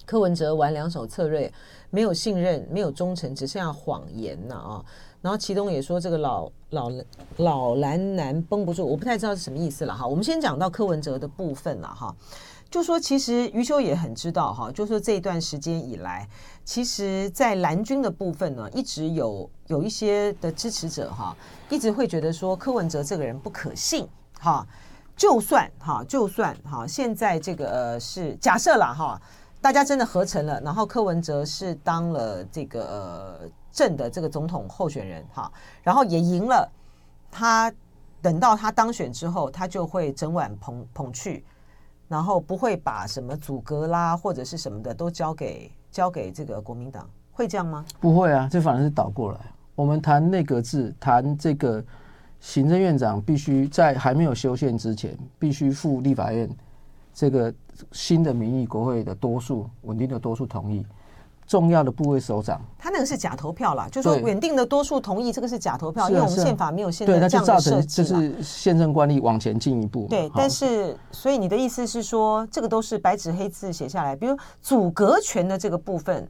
[0.04, 1.54] 柯文哲玩两手策略，
[1.91, 4.86] 没有信任，没有忠诚，只剩下谎言呐啊。
[5.22, 6.91] 然后祁东也说这个老老
[7.38, 10.08] 老蓝男绷不住，我不太知道是什么意思了哈。
[10.08, 12.15] 我们先讲到柯文哲的部分了哈。
[12.69, 16.27] 就说其实余秋也很知道哈，就说这一段时间以来，
[16.65, 21.36] 其实，在蓝军的部分呢，一直有有一些的支持者哈，
[21.69, 24.08] 一直会觉得说柯文哲这个人不可信
[24.39, 24.67] 哈。
[25.15, 29.19] 就算哈，就算哈，现在这个呃是假设了哈，
[29.60, 35.51] 大家真的合成了，然后柯文哲是当了这个呃正的这个总统候选人哈，
[35.82, 36.69] 然后也赢了，
[37.32, 37.73] 他
[38.21, 41.43] 等到他当选之后，他就会整晚捧捧去。
[42.08, 47.86] 然后不会把什么阻隔啦或者是什么的都交给交给这个国民党，会这样吗？
[48.00, 49.39] 不会啊，这反而是倒过来。
[49.76, 51.84] 我们谈内阁制，谈这个
[52.39, 56.50] 行政院长必须在还没有修宪之前，必须付立法院
[57.13, 57.54] 这个
[57.91, 60.86] 新的民意国会的多数稳定的多数同意。
[61.47, 70.05] 重要的部位首长，他那个是假投票啦，就是说稳定的多数同意，这个是假投票，因为我们宪法没有现在这样的设计，就是宪政惯例往前进一步。
[70.10, 76.27] 对，但是所以你的意思是说，这个都是白纸黑字写下来，比如阻隔权的这个部分，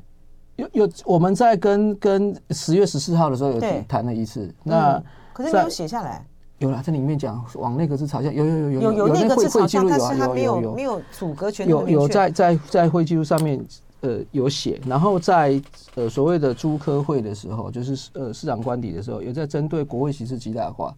[0.57, 5.01] 有有我们在跟跟十月十四号的时候有谈了一次，那
[5.33, 6.23] 可是没有写下来，
[6.59, 13.59] 有了，这里面讲往内阁制朝向，有有有有有有那个字朝向，但是他没有没有阻隔权，有有在在在会记录上面。
[14.01, 15.59] 呃，有写，然后在
[15.95, 20.95] 呃所谓的朱科会的时候，就是呃市长官邸的时候，也在针对国会席次极大化，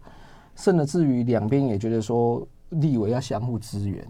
[0.54, 4.06] 甚至于两边也觉得说立委要相互支援，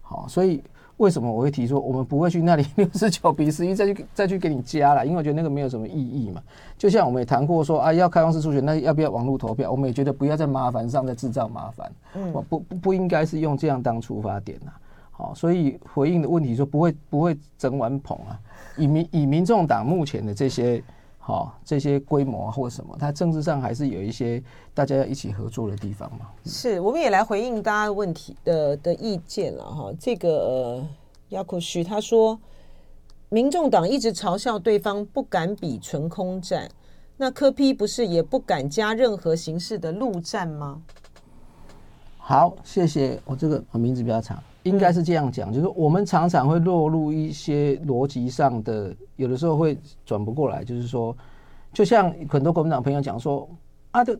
[0.00, 0.60] 好，所以
[0.96, 6.42] 为什么我会提出我们不会去那里六十九比十一再去再去给你加了，因为我觉得那个没有什么意义嘛。
[6.76, 9.70] 就像我们也谈过说啊，要开放式初选，那要不要网络投票？
[9.70, 14.72] 我们也觉得不要在麻烦上再制造麻烦，嗯，不不不应该是用这样当出发点呐。
[15.22, 18.36] 好，所以回应的问题说不会不会整碗捧啊，
[18.76, 20.82] 以民以民众党目前的这些
[21.16, 24.42] 好这些规模或什么，它政治上还是有一些
[24.74, 26.26] 大家要一起合作的地方嘛。
[26.44, 29.92] 是，我们也来回应大家的问题的的意见了哈。
[29.96, 30.88] 这个呃，
[31.28, 32.36] 亚库许他说，
[33.28, 36.68] 民众党一直嘲笑对方不敢比纯空战，
[37.16, 40.82] 那柯批不是也不敢加任何形式的陆战吗？
[42.18, 43.20] 好，谢谢。
[43.24, 44.42] 我这个我名字比较长。
[44.64, 50.62] 应该是这样讲，就是我们常常会落入一些逻辑上的，有的时候会转不过来。
[50.64, 51.16] 就是说，
[51.72, 53.48] 就像很多国民党朋友讲说，
[53.90, 54.16] 啊，就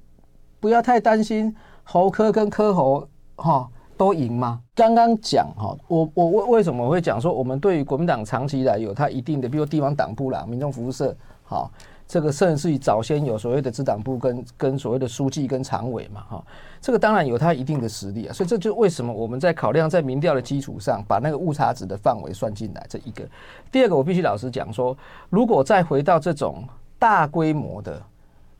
[0.60, 4.60] 不要太担心侯科跟科侯哈都赢吗？
[4.74, 11.70] 刚刚讲哈，我我为为什么会讲说，我们对于国民党长期以来有它一定的，比如地方党部啦、民众服务社，好。
[12.12, 16.44] 这个甚至于早先有所谓的支党部跟跟所谓的书记跟常委嘛，哈，
[16.78, 22.84] 这个当然有他一定的实力啊，所以这就为什么我们在考量在民调的基础上，把那个误差值的范围算进来。
[22.86, 23.26] 这一个，
[23.70, 24.94] 第二个我必须老实讲说，
[25.30, 26.62] 如果再回到这种
[26.98, 27.98] 大规模的，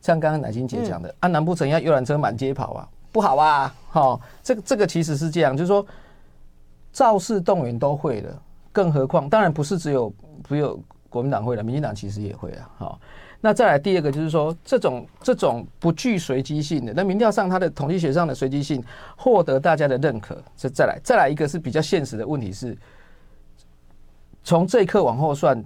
[0.01, 2.89] 像刚刚乃金姐讲的，啊，难不成要游览车满街跑啊？
[3.11, 5.85] 不好啊，哈，这个这个其实是这样，就是说
[6.91, 10.11] 造势动员都会了，更何况当然不是只有
[10.49, 12.99] 只有国民党会了，民进党其实也会啊，哈。
[13.45, 18.81] 那再来第二个就是说，这种这种不具随机性的，那民调上它的统计学上的随机性
[19.17, 22.77] 获得大家的认可，这再来再来一个是比较现实的问题是，
[24.45, 25.61] 从这一刻往后算，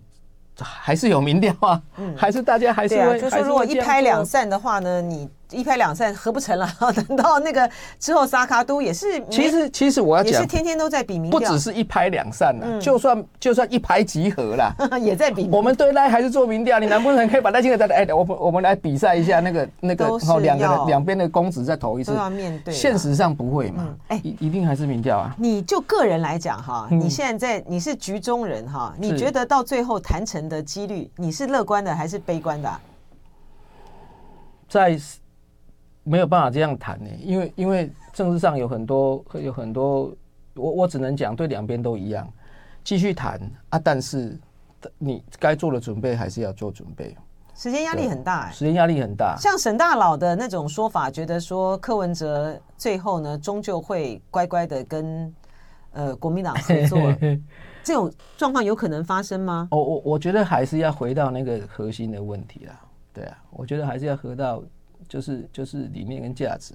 [0.60, 1.80] 还是有民调啊，
[2.16, 5.30] 还是大家还是会，就是说如果一拍两散的话呢，你。
[5.51, 6.67] 一拍两散合不成了，
[7.07, 9.23] 等到那个之后，萨卡都也是。
[9.29, 15.47] 其实，其实我要讲，也是天天都在比民调，不只是一拍两散了，嗯，就算就算一拍即合了， 也在比。
[15.51, 17.97] 我们对赖还是做民调，你难不成可以把赖清德再来？
[17.97, 22.73] 哎，我们我们来比赛一下那个那个，然后，两个两边的公子再投一次，都要面对。
[22.73, 23.88] 现实上不会嘛？
[24.10, 25.33] 哎，一定还是民调啊。
[25.38, 32.69] 你就个人来讲哈，你现在在你是局中人哈，你觉得到最后谈成的几率，你是乐观的还是悲观的？
[34.67, 34.99] 在。
[36.08, 40.12] 没有办法这样谈呢，因为因为政治上有很多有很多，
[40.56, 42.28] 我我只能讲对两边都一样，
[42.84, 43.39] 继续谈
[43.70, 44.39] 啊，但是
[44.98, 47.15] 你该做的准备还是要做准备。
[47.54, 49.36] 时间压力很大，哎，时间压力很大。
[49.38, 55.34] 像沈大佬的那种说法，觉得说柯文哲最后呢，终究会乖乖的跟
[55.91, 57.00] 呃国民党合作，
[57.84, 59.67] 这种状况有可能发生吗？
[59.72, 62.80] 我我我觉得还是要回到那个核心的问题啦。
[63.12, 64.62] 对啊，我觉得还是要回到
[65.08, 66.74] 就是就是理念跟价值。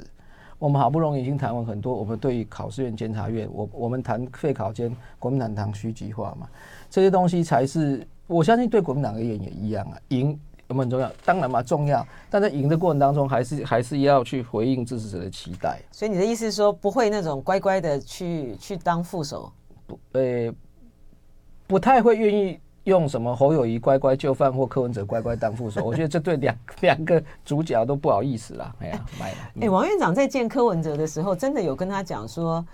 [0.58, 6.48] 我们好不容易已经谈完很多，我们对于考试院、监察院，我我们谈废考监，国民党谈虚极化嘛，
[6.88, 10.38] 这些东西才是我相信对国民党而言也一样啊，赢。
[10.68, 11.12] 有没有很重要？
[11.22, 12.06] 当然嘛，重要。
[12.30, 15.78] 但在赢的过程当中，还是还是要去回应支持者的期待。
[15.90, 19.52] 所以你的意思是说，不会那种乖乖的去去当副手？
[19.86, 20.50] 不，呃，
[21.66, 25.82] 不太会愿意用什么侯友谊乖乖就范或柯文哲乖乖当副手。
[25.86, 28.74] 我觉得这对两 两个主角都不好意思啦。
[28.80, 29.36] 哎呀，买了。
[29.60, 32.64] 哎，王院长在见柯文哲的时候，真的有跟他讲说。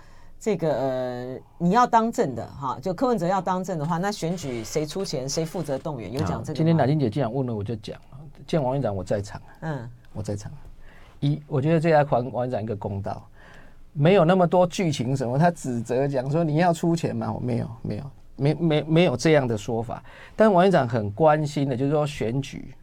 [0.41, 6.13] 这个呃，你要当政的哈，就柯文哲要当政的话，那选举谁出钱，谁负责动员？
[6.13, 6.55] 有讲这个。
[6.55, 7.99] 今天乃菁姐既然问了，我就讲。
[8.47, 9.41] 见王院长，我在场。
[9.59, 10.49] 嗯，我在场。
[11.19, 13.27] 一，我觉得这要还王院长一个公道，
[13.91, 17.33] 没有那么多剧情什么，他指责讲说你要出钱吗？
[17.33, 18.03] 我没有，没有，
[18.39, 20.03] 没没没有这样的说法。
[20.35, 22.73] 但王院长很关心的，就是说选举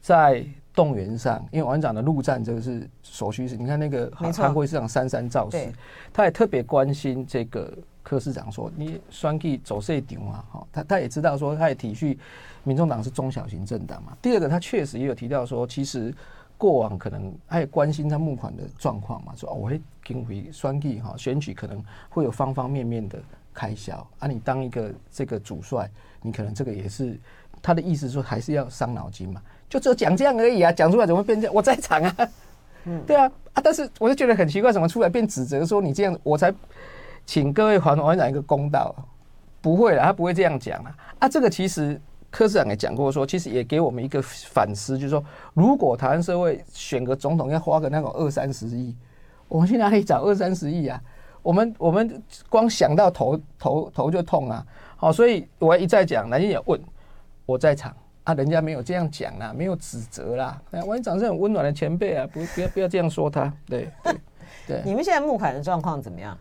[0.00, 0.44] 在。
[0.76, 3.56] 动员上，因为王院长的陆战这个是所需是。
[3.56, 5.72] 你看那个韩国市长三三造势，
[6.12, 12.18] 他也特别关心这个柯市长说，你选举走这点啊，哈，他他也知道说，他也体恤
[12.64, 14.18] 民众党是中小型政党嘛。
[14.20, 16.12] 第二个，他确实也有提到说，其实
[16.58, 23.22] 过往可能他也关心他募款的状况嘛，说哦，我会经回选举哈，选举可能会有方方面面的
[23.54, 25.88] 开销啊，你当一个这个主帅，
[26.20, 27.18] 你可能这个也是
[27.62, 29.40] 他的意思说，还是要伤脑筋嘛。
[29.66, 31.54] 就只有讲这样而已啊，讲出来怎么会变这样？
[31.54, 32.28] 我在场啊，
[32.84, 33.62] 嗯，对啊啊！
[33.62, 36.16] 但是我就觉得很奇怪，怎么出来变指责说你这样？
[36.22, 36.52] 我才
[37.24, 38.94] 请各位还王院长一个公道，
[39.60, 41.28] 不会了，他不会这样讲啊啊！
[41.28, 48.94] 这个其实柯市长也讲过说，说其实也给我们一个反思，就是说，如果台湾社会选个总统要花个那种二三十亿，
[49.48, 51.00] 我们去哪里找二三十亿啊？
[51.44, 54.66] 我们我们光想到头头头就痛啊！
[54.96, 56.80] 好，所以我一再讲，南京也问
[57.46, 57.94] 我在场。
[58.24, 60.58] 啊，人家没有这样讲啦，没有指责啦。
[60.70, 63.52] 哎，王院长是很温暖的前辈啊，不，不要，不要这样说他。
[63.66, 64.14] 对，对，
[64.66, 64.82] 对。
[64.82, 66.34] 你们现在募款的状况怎么样？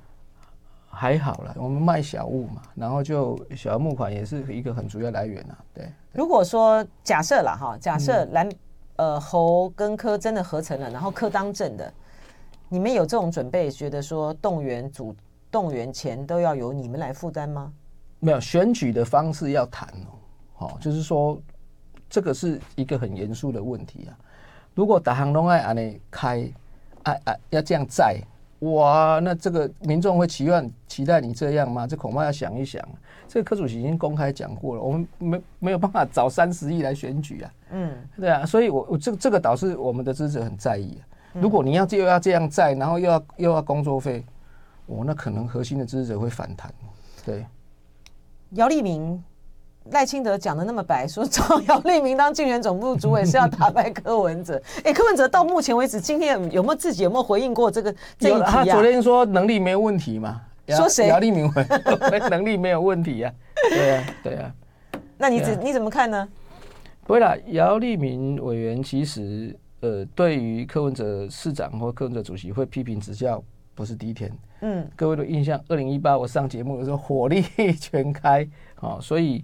[0.88, 5.58] 还好了，我们卖小物嘛，然后就小额募款也是一个很主要来源啊。
[5.74, 5.92] 对。
[6.14, 8.50] 如果说假设了哈，假设蓝
[8.96, 11.94] 呃侯跟柯真的合成了，然后柯当正的，
[12.74, 15.16] 你们有这种准备，觉得说动员组
[15.52, 17.72] 动员钱都要由你们来负担吗？
[18.20, 20.18] 没有，选举的方式要谈哦。
[20.56, 21.40] 好，就是说。
[22.10, 24.14] 这个是一个很严肃的问题啊！
[24.76, 26.48] 如果打行龙爱安尼开，
[27.02, 28.22] 啊啊，要这样在，
[28.60, 31.88] 哇，那这个民众会期望期待你这样吗？
[31.88, 32.88] 这恐怕要想一想。
[33.28, 37.54] 这个柯主席已经公开讲过了，我们没没有办法找三十亿来选举啊。
[37.72, 41.02] 嗯，对啊，所以我我这这个倒是我们的支持很在意啊。
[41.34, 44.24] 如果你要又要这样载，然后又要又要工作费，
[44.86, 46.74] 我那可能核心的支持者会反弹。
[47.26, 47.46] 对，
[48.52, 49.24] 姚立明。
[49.92, 54.56] 赖清德讲的那么白，说找姚立明当竞选总部主委是要打败柯文哲。
[54.78, 60.42] 哎、欸，柯文哲到目前为止，今天有没有自己有没有回应过这个这一题、啊、他昨天说能力没有问题嘛？
[60.70, 61.10] 说谁？
[61.10, 61.52] 姚立明
[62.32, 63.60] 能力没有问题呀、啊？
[63.70, 64.96] 对呀、啊，对呀、啊。
[65.18, 66.30] 那你怎、啊、你怎么看呢？
[67.04, 73.44] 不会啦，姚立明委员其实呃，对于柯文哲市长或柯文哲主席会批评指教，
[73.76, 74.32] 不是第一天。
[74.62, 77.44] 嗯，各位的印象，二零一八我上节目的时候火力
[77.80, 78.42] 全开
[78.76, 79.44] 啊、哦，所以。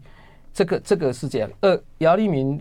[0.51, 2.59] 这个这个是这样，呃，姚立明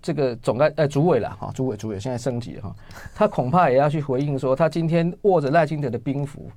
[0.00, 2.76] 这个总干呃主委了哈，主委主委现在升级了哈，
[3.14, 6.48] 他恐怕也要去回应说，他今天握着赖清德的兵符，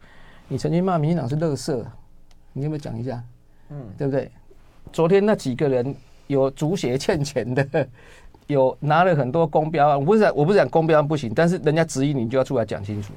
[0.47, 1.83] 你曾经骂民进党是垃圾，
[2.53, 3.21] 你有没有讲一下？
[3.71, 4.31] 嗯，对不对？
[4.93, 5.93] 昨天那几个人
[6.27, 7.89] 有足协欠钱的，
[8.49, 13.13] 有拿了很多公标案，我不是我不是讲公标案不行，但是人家质疑你，就要出来讲清楚，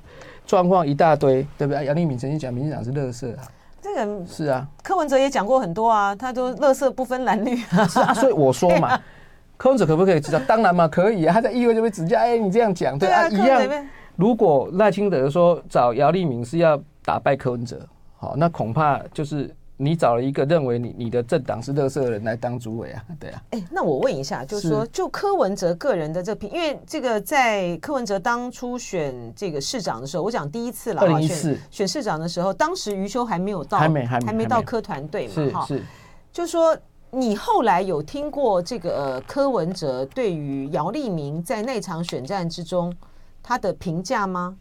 [0.46, 1.86] 状况一大堆，对不对？
[1.86, 3.42] 杨丽敏曾经讲民进党是垃圾啊。
[3.80, 7.84] 这个是啊，柯文哲也讲过很多啊，他都乐色不分蓝绿啊。
[7.88, 9.00] 是啊，所以我说嘛，
[9.56, 10.38] 柯文哲可不可以指教？
[10.40, 11.32] 当然嘛，可以啊。
[11.32, 13.86] 他在议会就会指教，哎，你这样讲，对啊，一样。
[14.16, 17.80] 如果赖清德说找姚立明是要打败柯文哲，
[18.18, 19.50] 好，那恐怕就是。
[19.82, 23.04] 你找了一个认为你你的政党是垃圾的人来当主委啊？
[23.18, 23.42] 对啊。
[23.50, 35.60] 哎，那我问一下，就是说，就柯文哲个人的这评，因为这个在柯文哲当初选这个市长的时候，我讲第一次了，二零一四选市长的时候，当时余秋还没有到，还没还没还没到科团队嘛？
[35.60, 35.83] 哈，是。
[36.30, 36.78] 就说
[37.10, 42.94] 你后来有听过这个呃柯文哲对于姚立明在那场选战之中
[43.42, 44.56] 他的评价吗？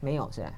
[0.00, 0.50] 没有，是吧？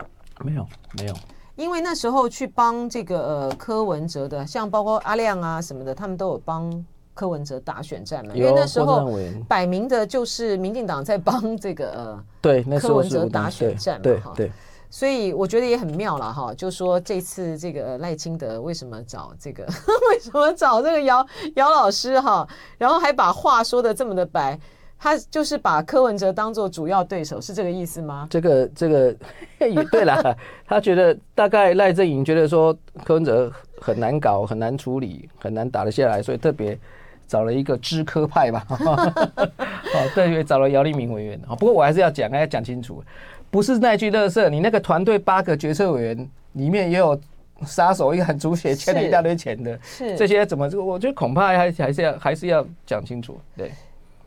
[0.44, 0.66] 没有，
[0.96, 1.14] 没有。
[1.56, 6.84] 因为那时候去帮这个呃柯文哲的，像包括阿亮啊什么的，他们都有帮
[7.14, 8.34] 柯文哲打选战嘛？
[8.34, 9.10] 因为那时候
[9.46, 14.52] 摆明的就是民进党在帮这个呃对柯文哲打选战嘛，对对。
[14.88, 19.64] 所以我觉得也很妙了哈，就说这次这个赖清德为什么找这个
[20.10, 21.26] 为什么找这个姚
[21.56, 22.46] 姚老师哈，
[22.76, 24.60] 然后还把话说的这么的白，
[25.02, 28.28] 他就是把柯文哲当做主要对手，是这个意思吗？
[28.30, 29.12] 这个这个
[29.58, 30.22] 也对啦，
[30.64, 32.72] 他觉得大概赖正营觉得说
[33.04, 36.78] 柯文哲很难搞，很难处理，很难打得下来，所以特别
[37.26, 41.40] 找了一个知科派吧， 哦，特别找了姚立明委员。
[41.58, 43.02] 不过我还是要讲，要讲清楚。
[43.50, 47.20] 不是那句乐色，你那个团队八个决策委员里面也有
[47.66, 50.70] 杀手，一个很主血，欠了一大堆钱的，是这些怎么？
[50.80, 53.36] 我觉得恐怕还还是要还是要讲清楚。
[53.56, 53.72] 对，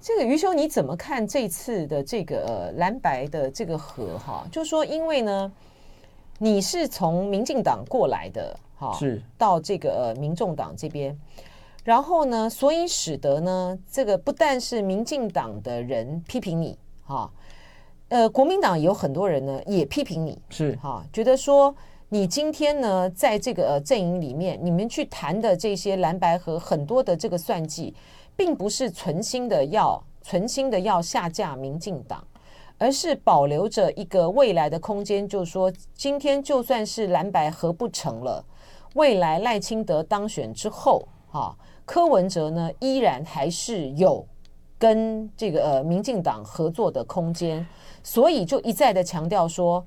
[0.06, 4.48] 这个余修你怎么看这次的这个蓝白的这个和哈？
[4.52, 5.52] 就是说，因为呢，
[6.38, 11.20] 你是从民进党过来的哈，是到这个民众党这边，
[11.84, 17.28] 然后呢，所以使得呢，这个不但是民进党的人批评你哈。
[18.10, 21.76] 呃，国民党有很多人呢，也批评你是哈，觉得说
[22.10, 27.92] 你今天呢，在这个阵营里面，你们去谈的这些蓝白和很多的这个算计，
[28.36, 32.26] 并不是存心的要存心的要下架民进党，
[32.78, 38.44] 而是保留着一个未来的空间，就是说，今天就算是蓝白合不成了，
[38.96, 41.56] 未来赖清德当选之后，哈，
[41.86, 44.26] 柯文哲呢，依然还是有
[44.78, 47.66] 跟这个呃民进党合作的空间。
[48.04, 49.84] 所以就一再的强调说，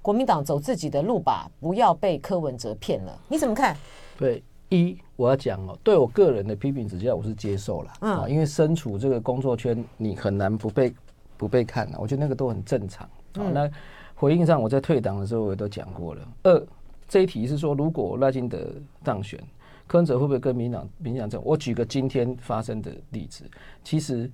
[0.00, 3.20] 国民党走自己的路吧，不要被柯文哲骗了。
[3.28, 3.76] 你怎么看？
[4.16, 10.94] 对，一我要讲哦，对我个人的批评指教，我是接受了啊，因为身处这个工作圈，你很难不被
[11.36, 11.98] 不被看啊。
[12.00, 13.08] 我觉得那个都很正常。
[13.36, 13.70] 好，那
[14.14, 16.22] 回应上，我在退党的时候我也都讲过了。
[16.44, 16.66] 二
[17.08, 18.58] 这一题是说，如果赖清德
[19.02, 19.38] 当选，
[19.86, 21.42] 柯文哲会不会跟民党民进党？
[21.44, 23.44] 我举个今天发生的例子，
[23.82, 24.30] 其实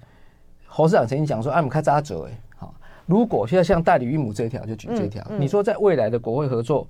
[0.66, 2.40] 侯市长曾经讲说，哎，我们开扎折哎。
[3.06, 5.24] 如果现在像代理孕母这一条，就举这条。
[5.38, 6.84] 你说在未来的国会合作，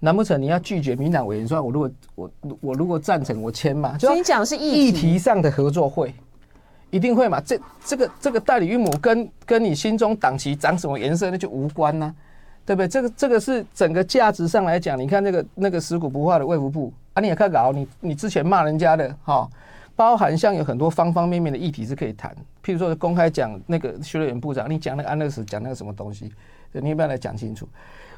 [0.00, 2.30] 难不成你要拒绝民党委员说，我如果我
[2.60, 3.98] 我如果赞成，我签嘛？
[3.98, 6.14] 所以你讲是议题上的合作会，
[6.90, 7.40] 一定会嘛？
[7.40, 12.14] 这这个这个代理孕母跟跟你心中党旗长什么颜色那就无关呐，
[12.64, 12.88] 对不对？
[12.88, 19.48] 这个这个是整个价值上来讲，你看那个那个食古不化的卫福部啊，你也看搞你你之前骂人家的哈。
[19.96, 22.30] 包含像有很多方方面面的议题是可以谈，
[22.62, 26.30] 譬如说公开讲那个徐瑞元部长，你讲那个安乐死，讲那个什么东西，
[26.72, 27.66] 你要不要来讲清楚？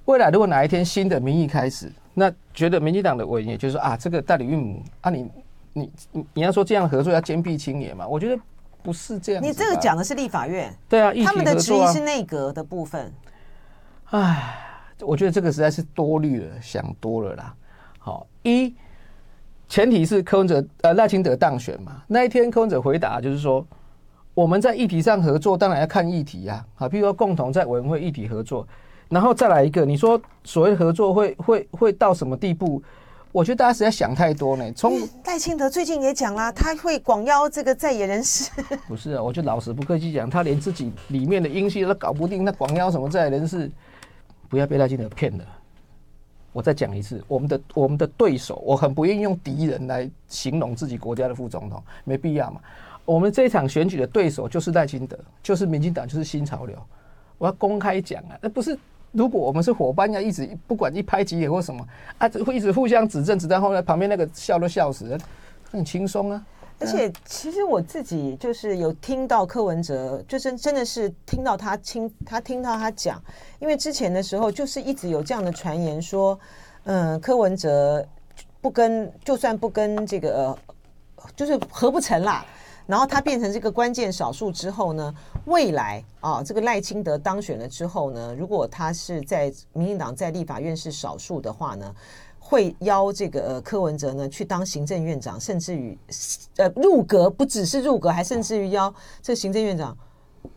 [0.08, 5.30] 未来如果哪一天新的民意开始，那觉得民进党的委员也就是说啊，这个代理孕母啊你，
[5.74, 8.08] 你你你要说这样合作要坚壁清野嘛？
[8.08, 8.42] 我觉得
[8.82, 9.42] 不是这样。
[9.42, 13.12] 你这个讲的是立法院，对啊，他们的质疑是内阁的部分。
[14.06, 14.56] 唉，
[15.00, 17.54] 我觉得这个实在是多虑了，想多了啦。
[17.98, 18.74] 好，一。
[19.68, 23.62] 前提是柯文哲呃赖清德当选嘛，那一天柯文哲回答就是说，
[24.32, 28.66] 我们在议题上合作，当然要看议题呀，啊，比如说共同在委员会议题合作，
[29.08, 32.82] 然后再来一个，你说所谓合作会会会到什么地步？
[33.30, 34.72] 我觉得大家实在想太多呢。
[34.74, 38.50] 从赖清德最近也讲了，他会广邀这个在野人士。
[38.88, 43.70] 不是啊，我就老实不客气讲，他连自己里面的英系都搞不定，那广邀什么在野人士？
[44.48, 45.44] 不要被赖清德骗了。
[46.52, 52.60] 我再讲一次，我们的我们的对手，我很不愿意用敌人来形容自己国家的副总统，没必要嘛。
[53.04, 56.76] 我们这一场选举的对手就是赖清德，就是民进党，就是新潮流。
[57.36, 58.76] 我要公开讲啊，那不是
[59.12, 61.86] 如果我们是伙伴，要一直不管一拍即合或什么
[62.18, 65.18] 啊，会一直互相指正，指到后来旁边那个笑都笑死了，
[65.70, 66.44] 很轻松啊。
[66.80, 73.20] 而且，其实我自己就是有听到柯文哲，就是真的是听到他听他听到他讲，
[73.58, 76.38] 因为之前的时候就是一直有这样的传言说，
[76.84, 78.06] 嗯，柯文哲
[78.60, 80.56] 不跟就算不跟这个，
[81.34, 82.46] 就是合不成啦，
[82.88, 85.14] 然后他变成这个关键少数之后呢，
[85.44, 91.94] 未来啊，这个赖清德当选了之后呢，如果他是在民进党在立法院是少数的话呢，
[92.38, 95.98] 会邀这个呃柯文哲呢去当行政院长，甚至于
[96.56, 99.94] 呃入阁，不只是入阁，还甚至于邀这个行政院长。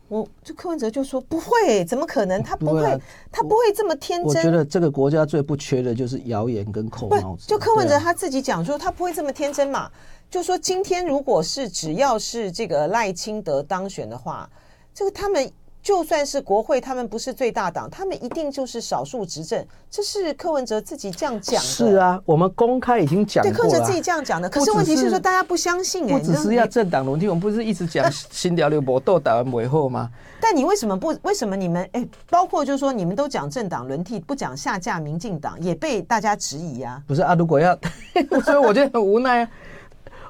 [0.07, 2.41] 我这柯文哲就说不会，怎么可能？
[2.41, 4.27] 他不会，他不会这么天真。
[4.27, 7.45] 我觉得这个国家最不缺的就是谣言跟扣帽子。
[7.45, 9.89] 就柯文哲他自己讲说，他不会这么天真嘛。
[10.31, 14.49] 就说今天如果是只要是这个赖清德当选的话，
[14.95, 15.51] 这个他们。
[15.83, 19.65] 就算是国会，他们不是最大党，他们一定就是少数执政。
[19.89, 21.67] 这是柯文哲自己这样讲的。
[21.67, 23.57] 是啊，我们公开已经讲过了。
[23.57, 24.47] 对，柯文哲自己这样讲的。
[24.47, 26.19] 可是问题是说，大家不相信哎。
[26.19, 30.07] 不只是要政党轮替，我们不是一直讲新潮流搏斗打完尾后吗？
[30.39, 31.17] 但你为什么不？
[31.23, 37.01] 为什么你们哎，包括就是说，你们都讲政党轮替，不讲下架民进党，也被大家质疑啊。
[37.07, 37.75] 不是啊，如果要，
[38.45, 39.49] 所以我觉得很无奈啊。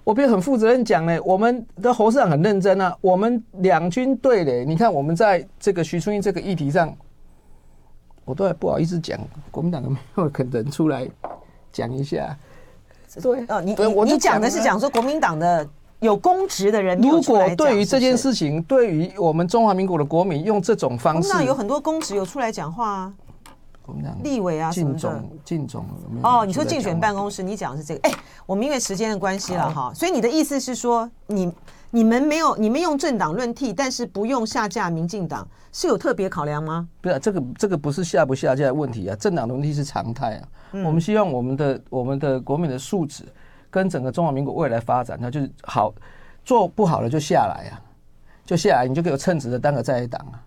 [0.03, 2.95] 我别很负责任讲呢，我们的侯市长很认真啊。
[3.01, 6.93] 我们两军对的，你看我们在这个徐春英这个议题上，
[8.25, 9.19] 我都还不好意思讲，
[9.51, 11.07] 国民党有没有可能出来
[11.71, 12.35] 讲一下？
[13.21, 15.67] 对哦，你我你讲的是讲说国民党的
[15.99, 23.13] 有公职的人，如果对于这件事情，对于我们中华民国的国民用这种方式，那有很多公职有出来讲话啊。
[24.23, 25.85] 立委啊什么的，进总
[26.23, 28.07] 哦，你说竞选办公室，你讲的是这个？
[28.07, 28.13] 哎，
[28.45, 31.51] 我们因为时间的关系了哈，所以你的意思是说，你
[31.89, 36.87] 你们没有，你们用政党轮替，但是不用下架民进党，是有特别考量吗？
[37.01, 40.47] 不是，这个这个不是下不下架的问题啊，政党轮替是常态啊。
[40.85, 43.25] 我们希望我们的我们的国民的素质
[43.69, 45.93] 跟整个中华民国未来发展，那就是好
[46.45, 47.75] 做不好了就下来啊，
[48.45, 50.39] 就下来，你就给我称职的当个在野党啊，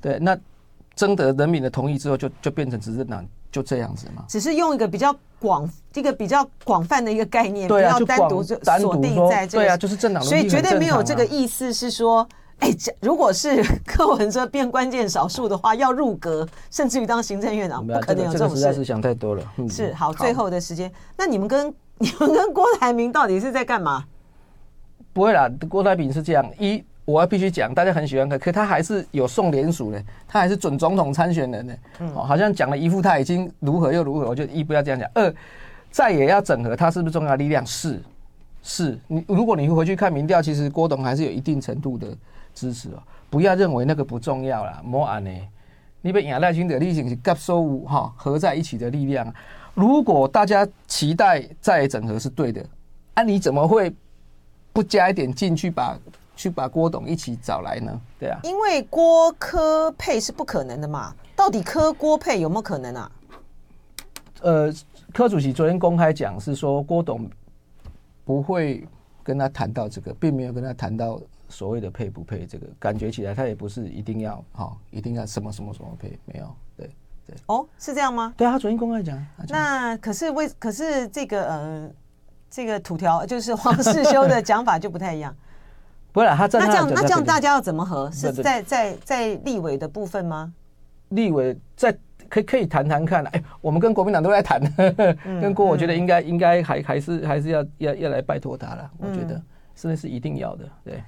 [0.00, 0.36] 对，那。
[1.00, 4.22] 征得人民的同意之后就，就就变成执政党，就这样子嘛。
[4.28, 9.64] 只是用一个比较广、一个比较广泛的一个概念，不要单独就锁定在这个。
[9.64, 10.22] 对啊，就是政党。
[10.22, 12.28] 所以绝对没有这个意思是说，
[12.58, 12.68] 哎，
[13.00, 18.56] 如果是柯文哲变关键少数的话，要入阁，甚至于当行政院长，不可能有这种事。
[18.56, 19.42] 实在是想太多了。
[19.70, 24.04] 是好，最后的时间，那你们跟 你们跟郭台铭到底是在干嘛？
[25.14, 26.84] 不会啦，郭台铭是这样一。
[27.04, 31.74] 我要必须讲，大家很喜欢他，可他还是有送连署的，他还是准总统参选人呢。
[32.14, 35.10] 哦，好像讲了一副他已经如何又如何，我就一不要这样讲。
[35.14, 35.34] 二，
[35.90, 37.66] 再也要整合，他是不是重要力量？
[37.66, 38.00] 是，
[38.62, 42.06] 是你如果你回去看民调，其实郭董还是有一定程度的
[42.54, 43.02] 支持哦。
[43.28, 45.30] 不要认为那个不重要啦，莫安呢？
[46.02, 49.32] 你被亚赖清的力量是夹收五哈合在一起的力量。
[49.74, 52.64] 如果大家期待再整合是对的，
[53.14, 53.92] 啊，你怎么会
[54.72, 55.98] 不加一点进去把？
[56.40, 58.00] 去把郭董一起找来呢？
[58.18, 61.14] 对啊，因为郭科配是不可能的嘛。
[61.36, 63.12] 到底科郭配有没有可能啊？
[64.40, 64.72] 呃，
[65.12, 67.28] 柯主席昨天公开讲是说郭董
[68.24, 68.88] 不会
[69.22, 71.20] 跟他谈到这个，并没有跟他谈到
[71.50, 76.90] 所谓的配不配这个，感觉起来他也不是一定要哈，一定要什么什么什么配，没有，对
[77.26, 77.36] 对。
[77.48, 78.32] 哦，是这样吗？
[78.34, 79.22] 对啊，他昨天公开讲。
[79.46, 81.90] 那可是为可是这个呃，
[82.48, 85.36] 这个土条就是黄世修的讲法就不太一样。
[86.12, 88.10] 不是，他这样那这样那这样大家要怎么和？
[88.10, 90.52] 是在在在立委的部分吗？
[91.10, 91.96] 立委在
[92.28, 93.24] 可以可以谈谈看。
[93.26, 94.60] 哎，我们跟国民党都在谈，
[95.40, 98.90] 跟郭，我觉得应该应该还还是还是要要要来拜托他了。
[98.98, 99.40] 我觉得
[99.74, 100.64] 是是一定要的。
[100.84, 101.02] 对。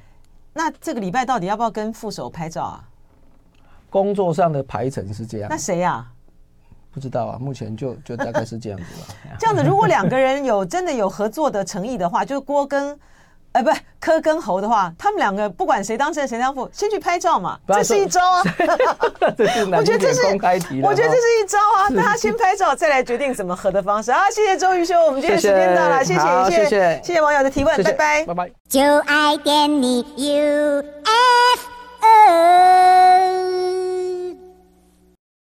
[0.52, 2.84] 那这个礼拜到底要不要跟副手拍照啊？
[3.90, 5.48] 工作上的排程是这样。
[5.50, 6.06] 那谁呀？
[6.92, 9.14] 不知道啊，目前就就大概是这样子吧。
[9.38, 12.96] 这样子，如果两个人有真的有合作的诚意的话，就是郭跟。
[13.52, 18.42] 哎，不是柯跟侯的话，他们两个不管谁当正谁当副，先去拍照嘛，这是一招啊。
[19.76, 21.88] 我觉得这是公开题，我觉得这是一招啊。
[21.90, 24.30] 大家先拍照，再来决定怎么合的方式啊。
[24.30, 28.50] 谢谢周瑜兄，我们今天时间到了，谢谢谢谢谢谢网友的提问，拜拜拜拜。
[28.68, 30.92] 就爱点你 UFO。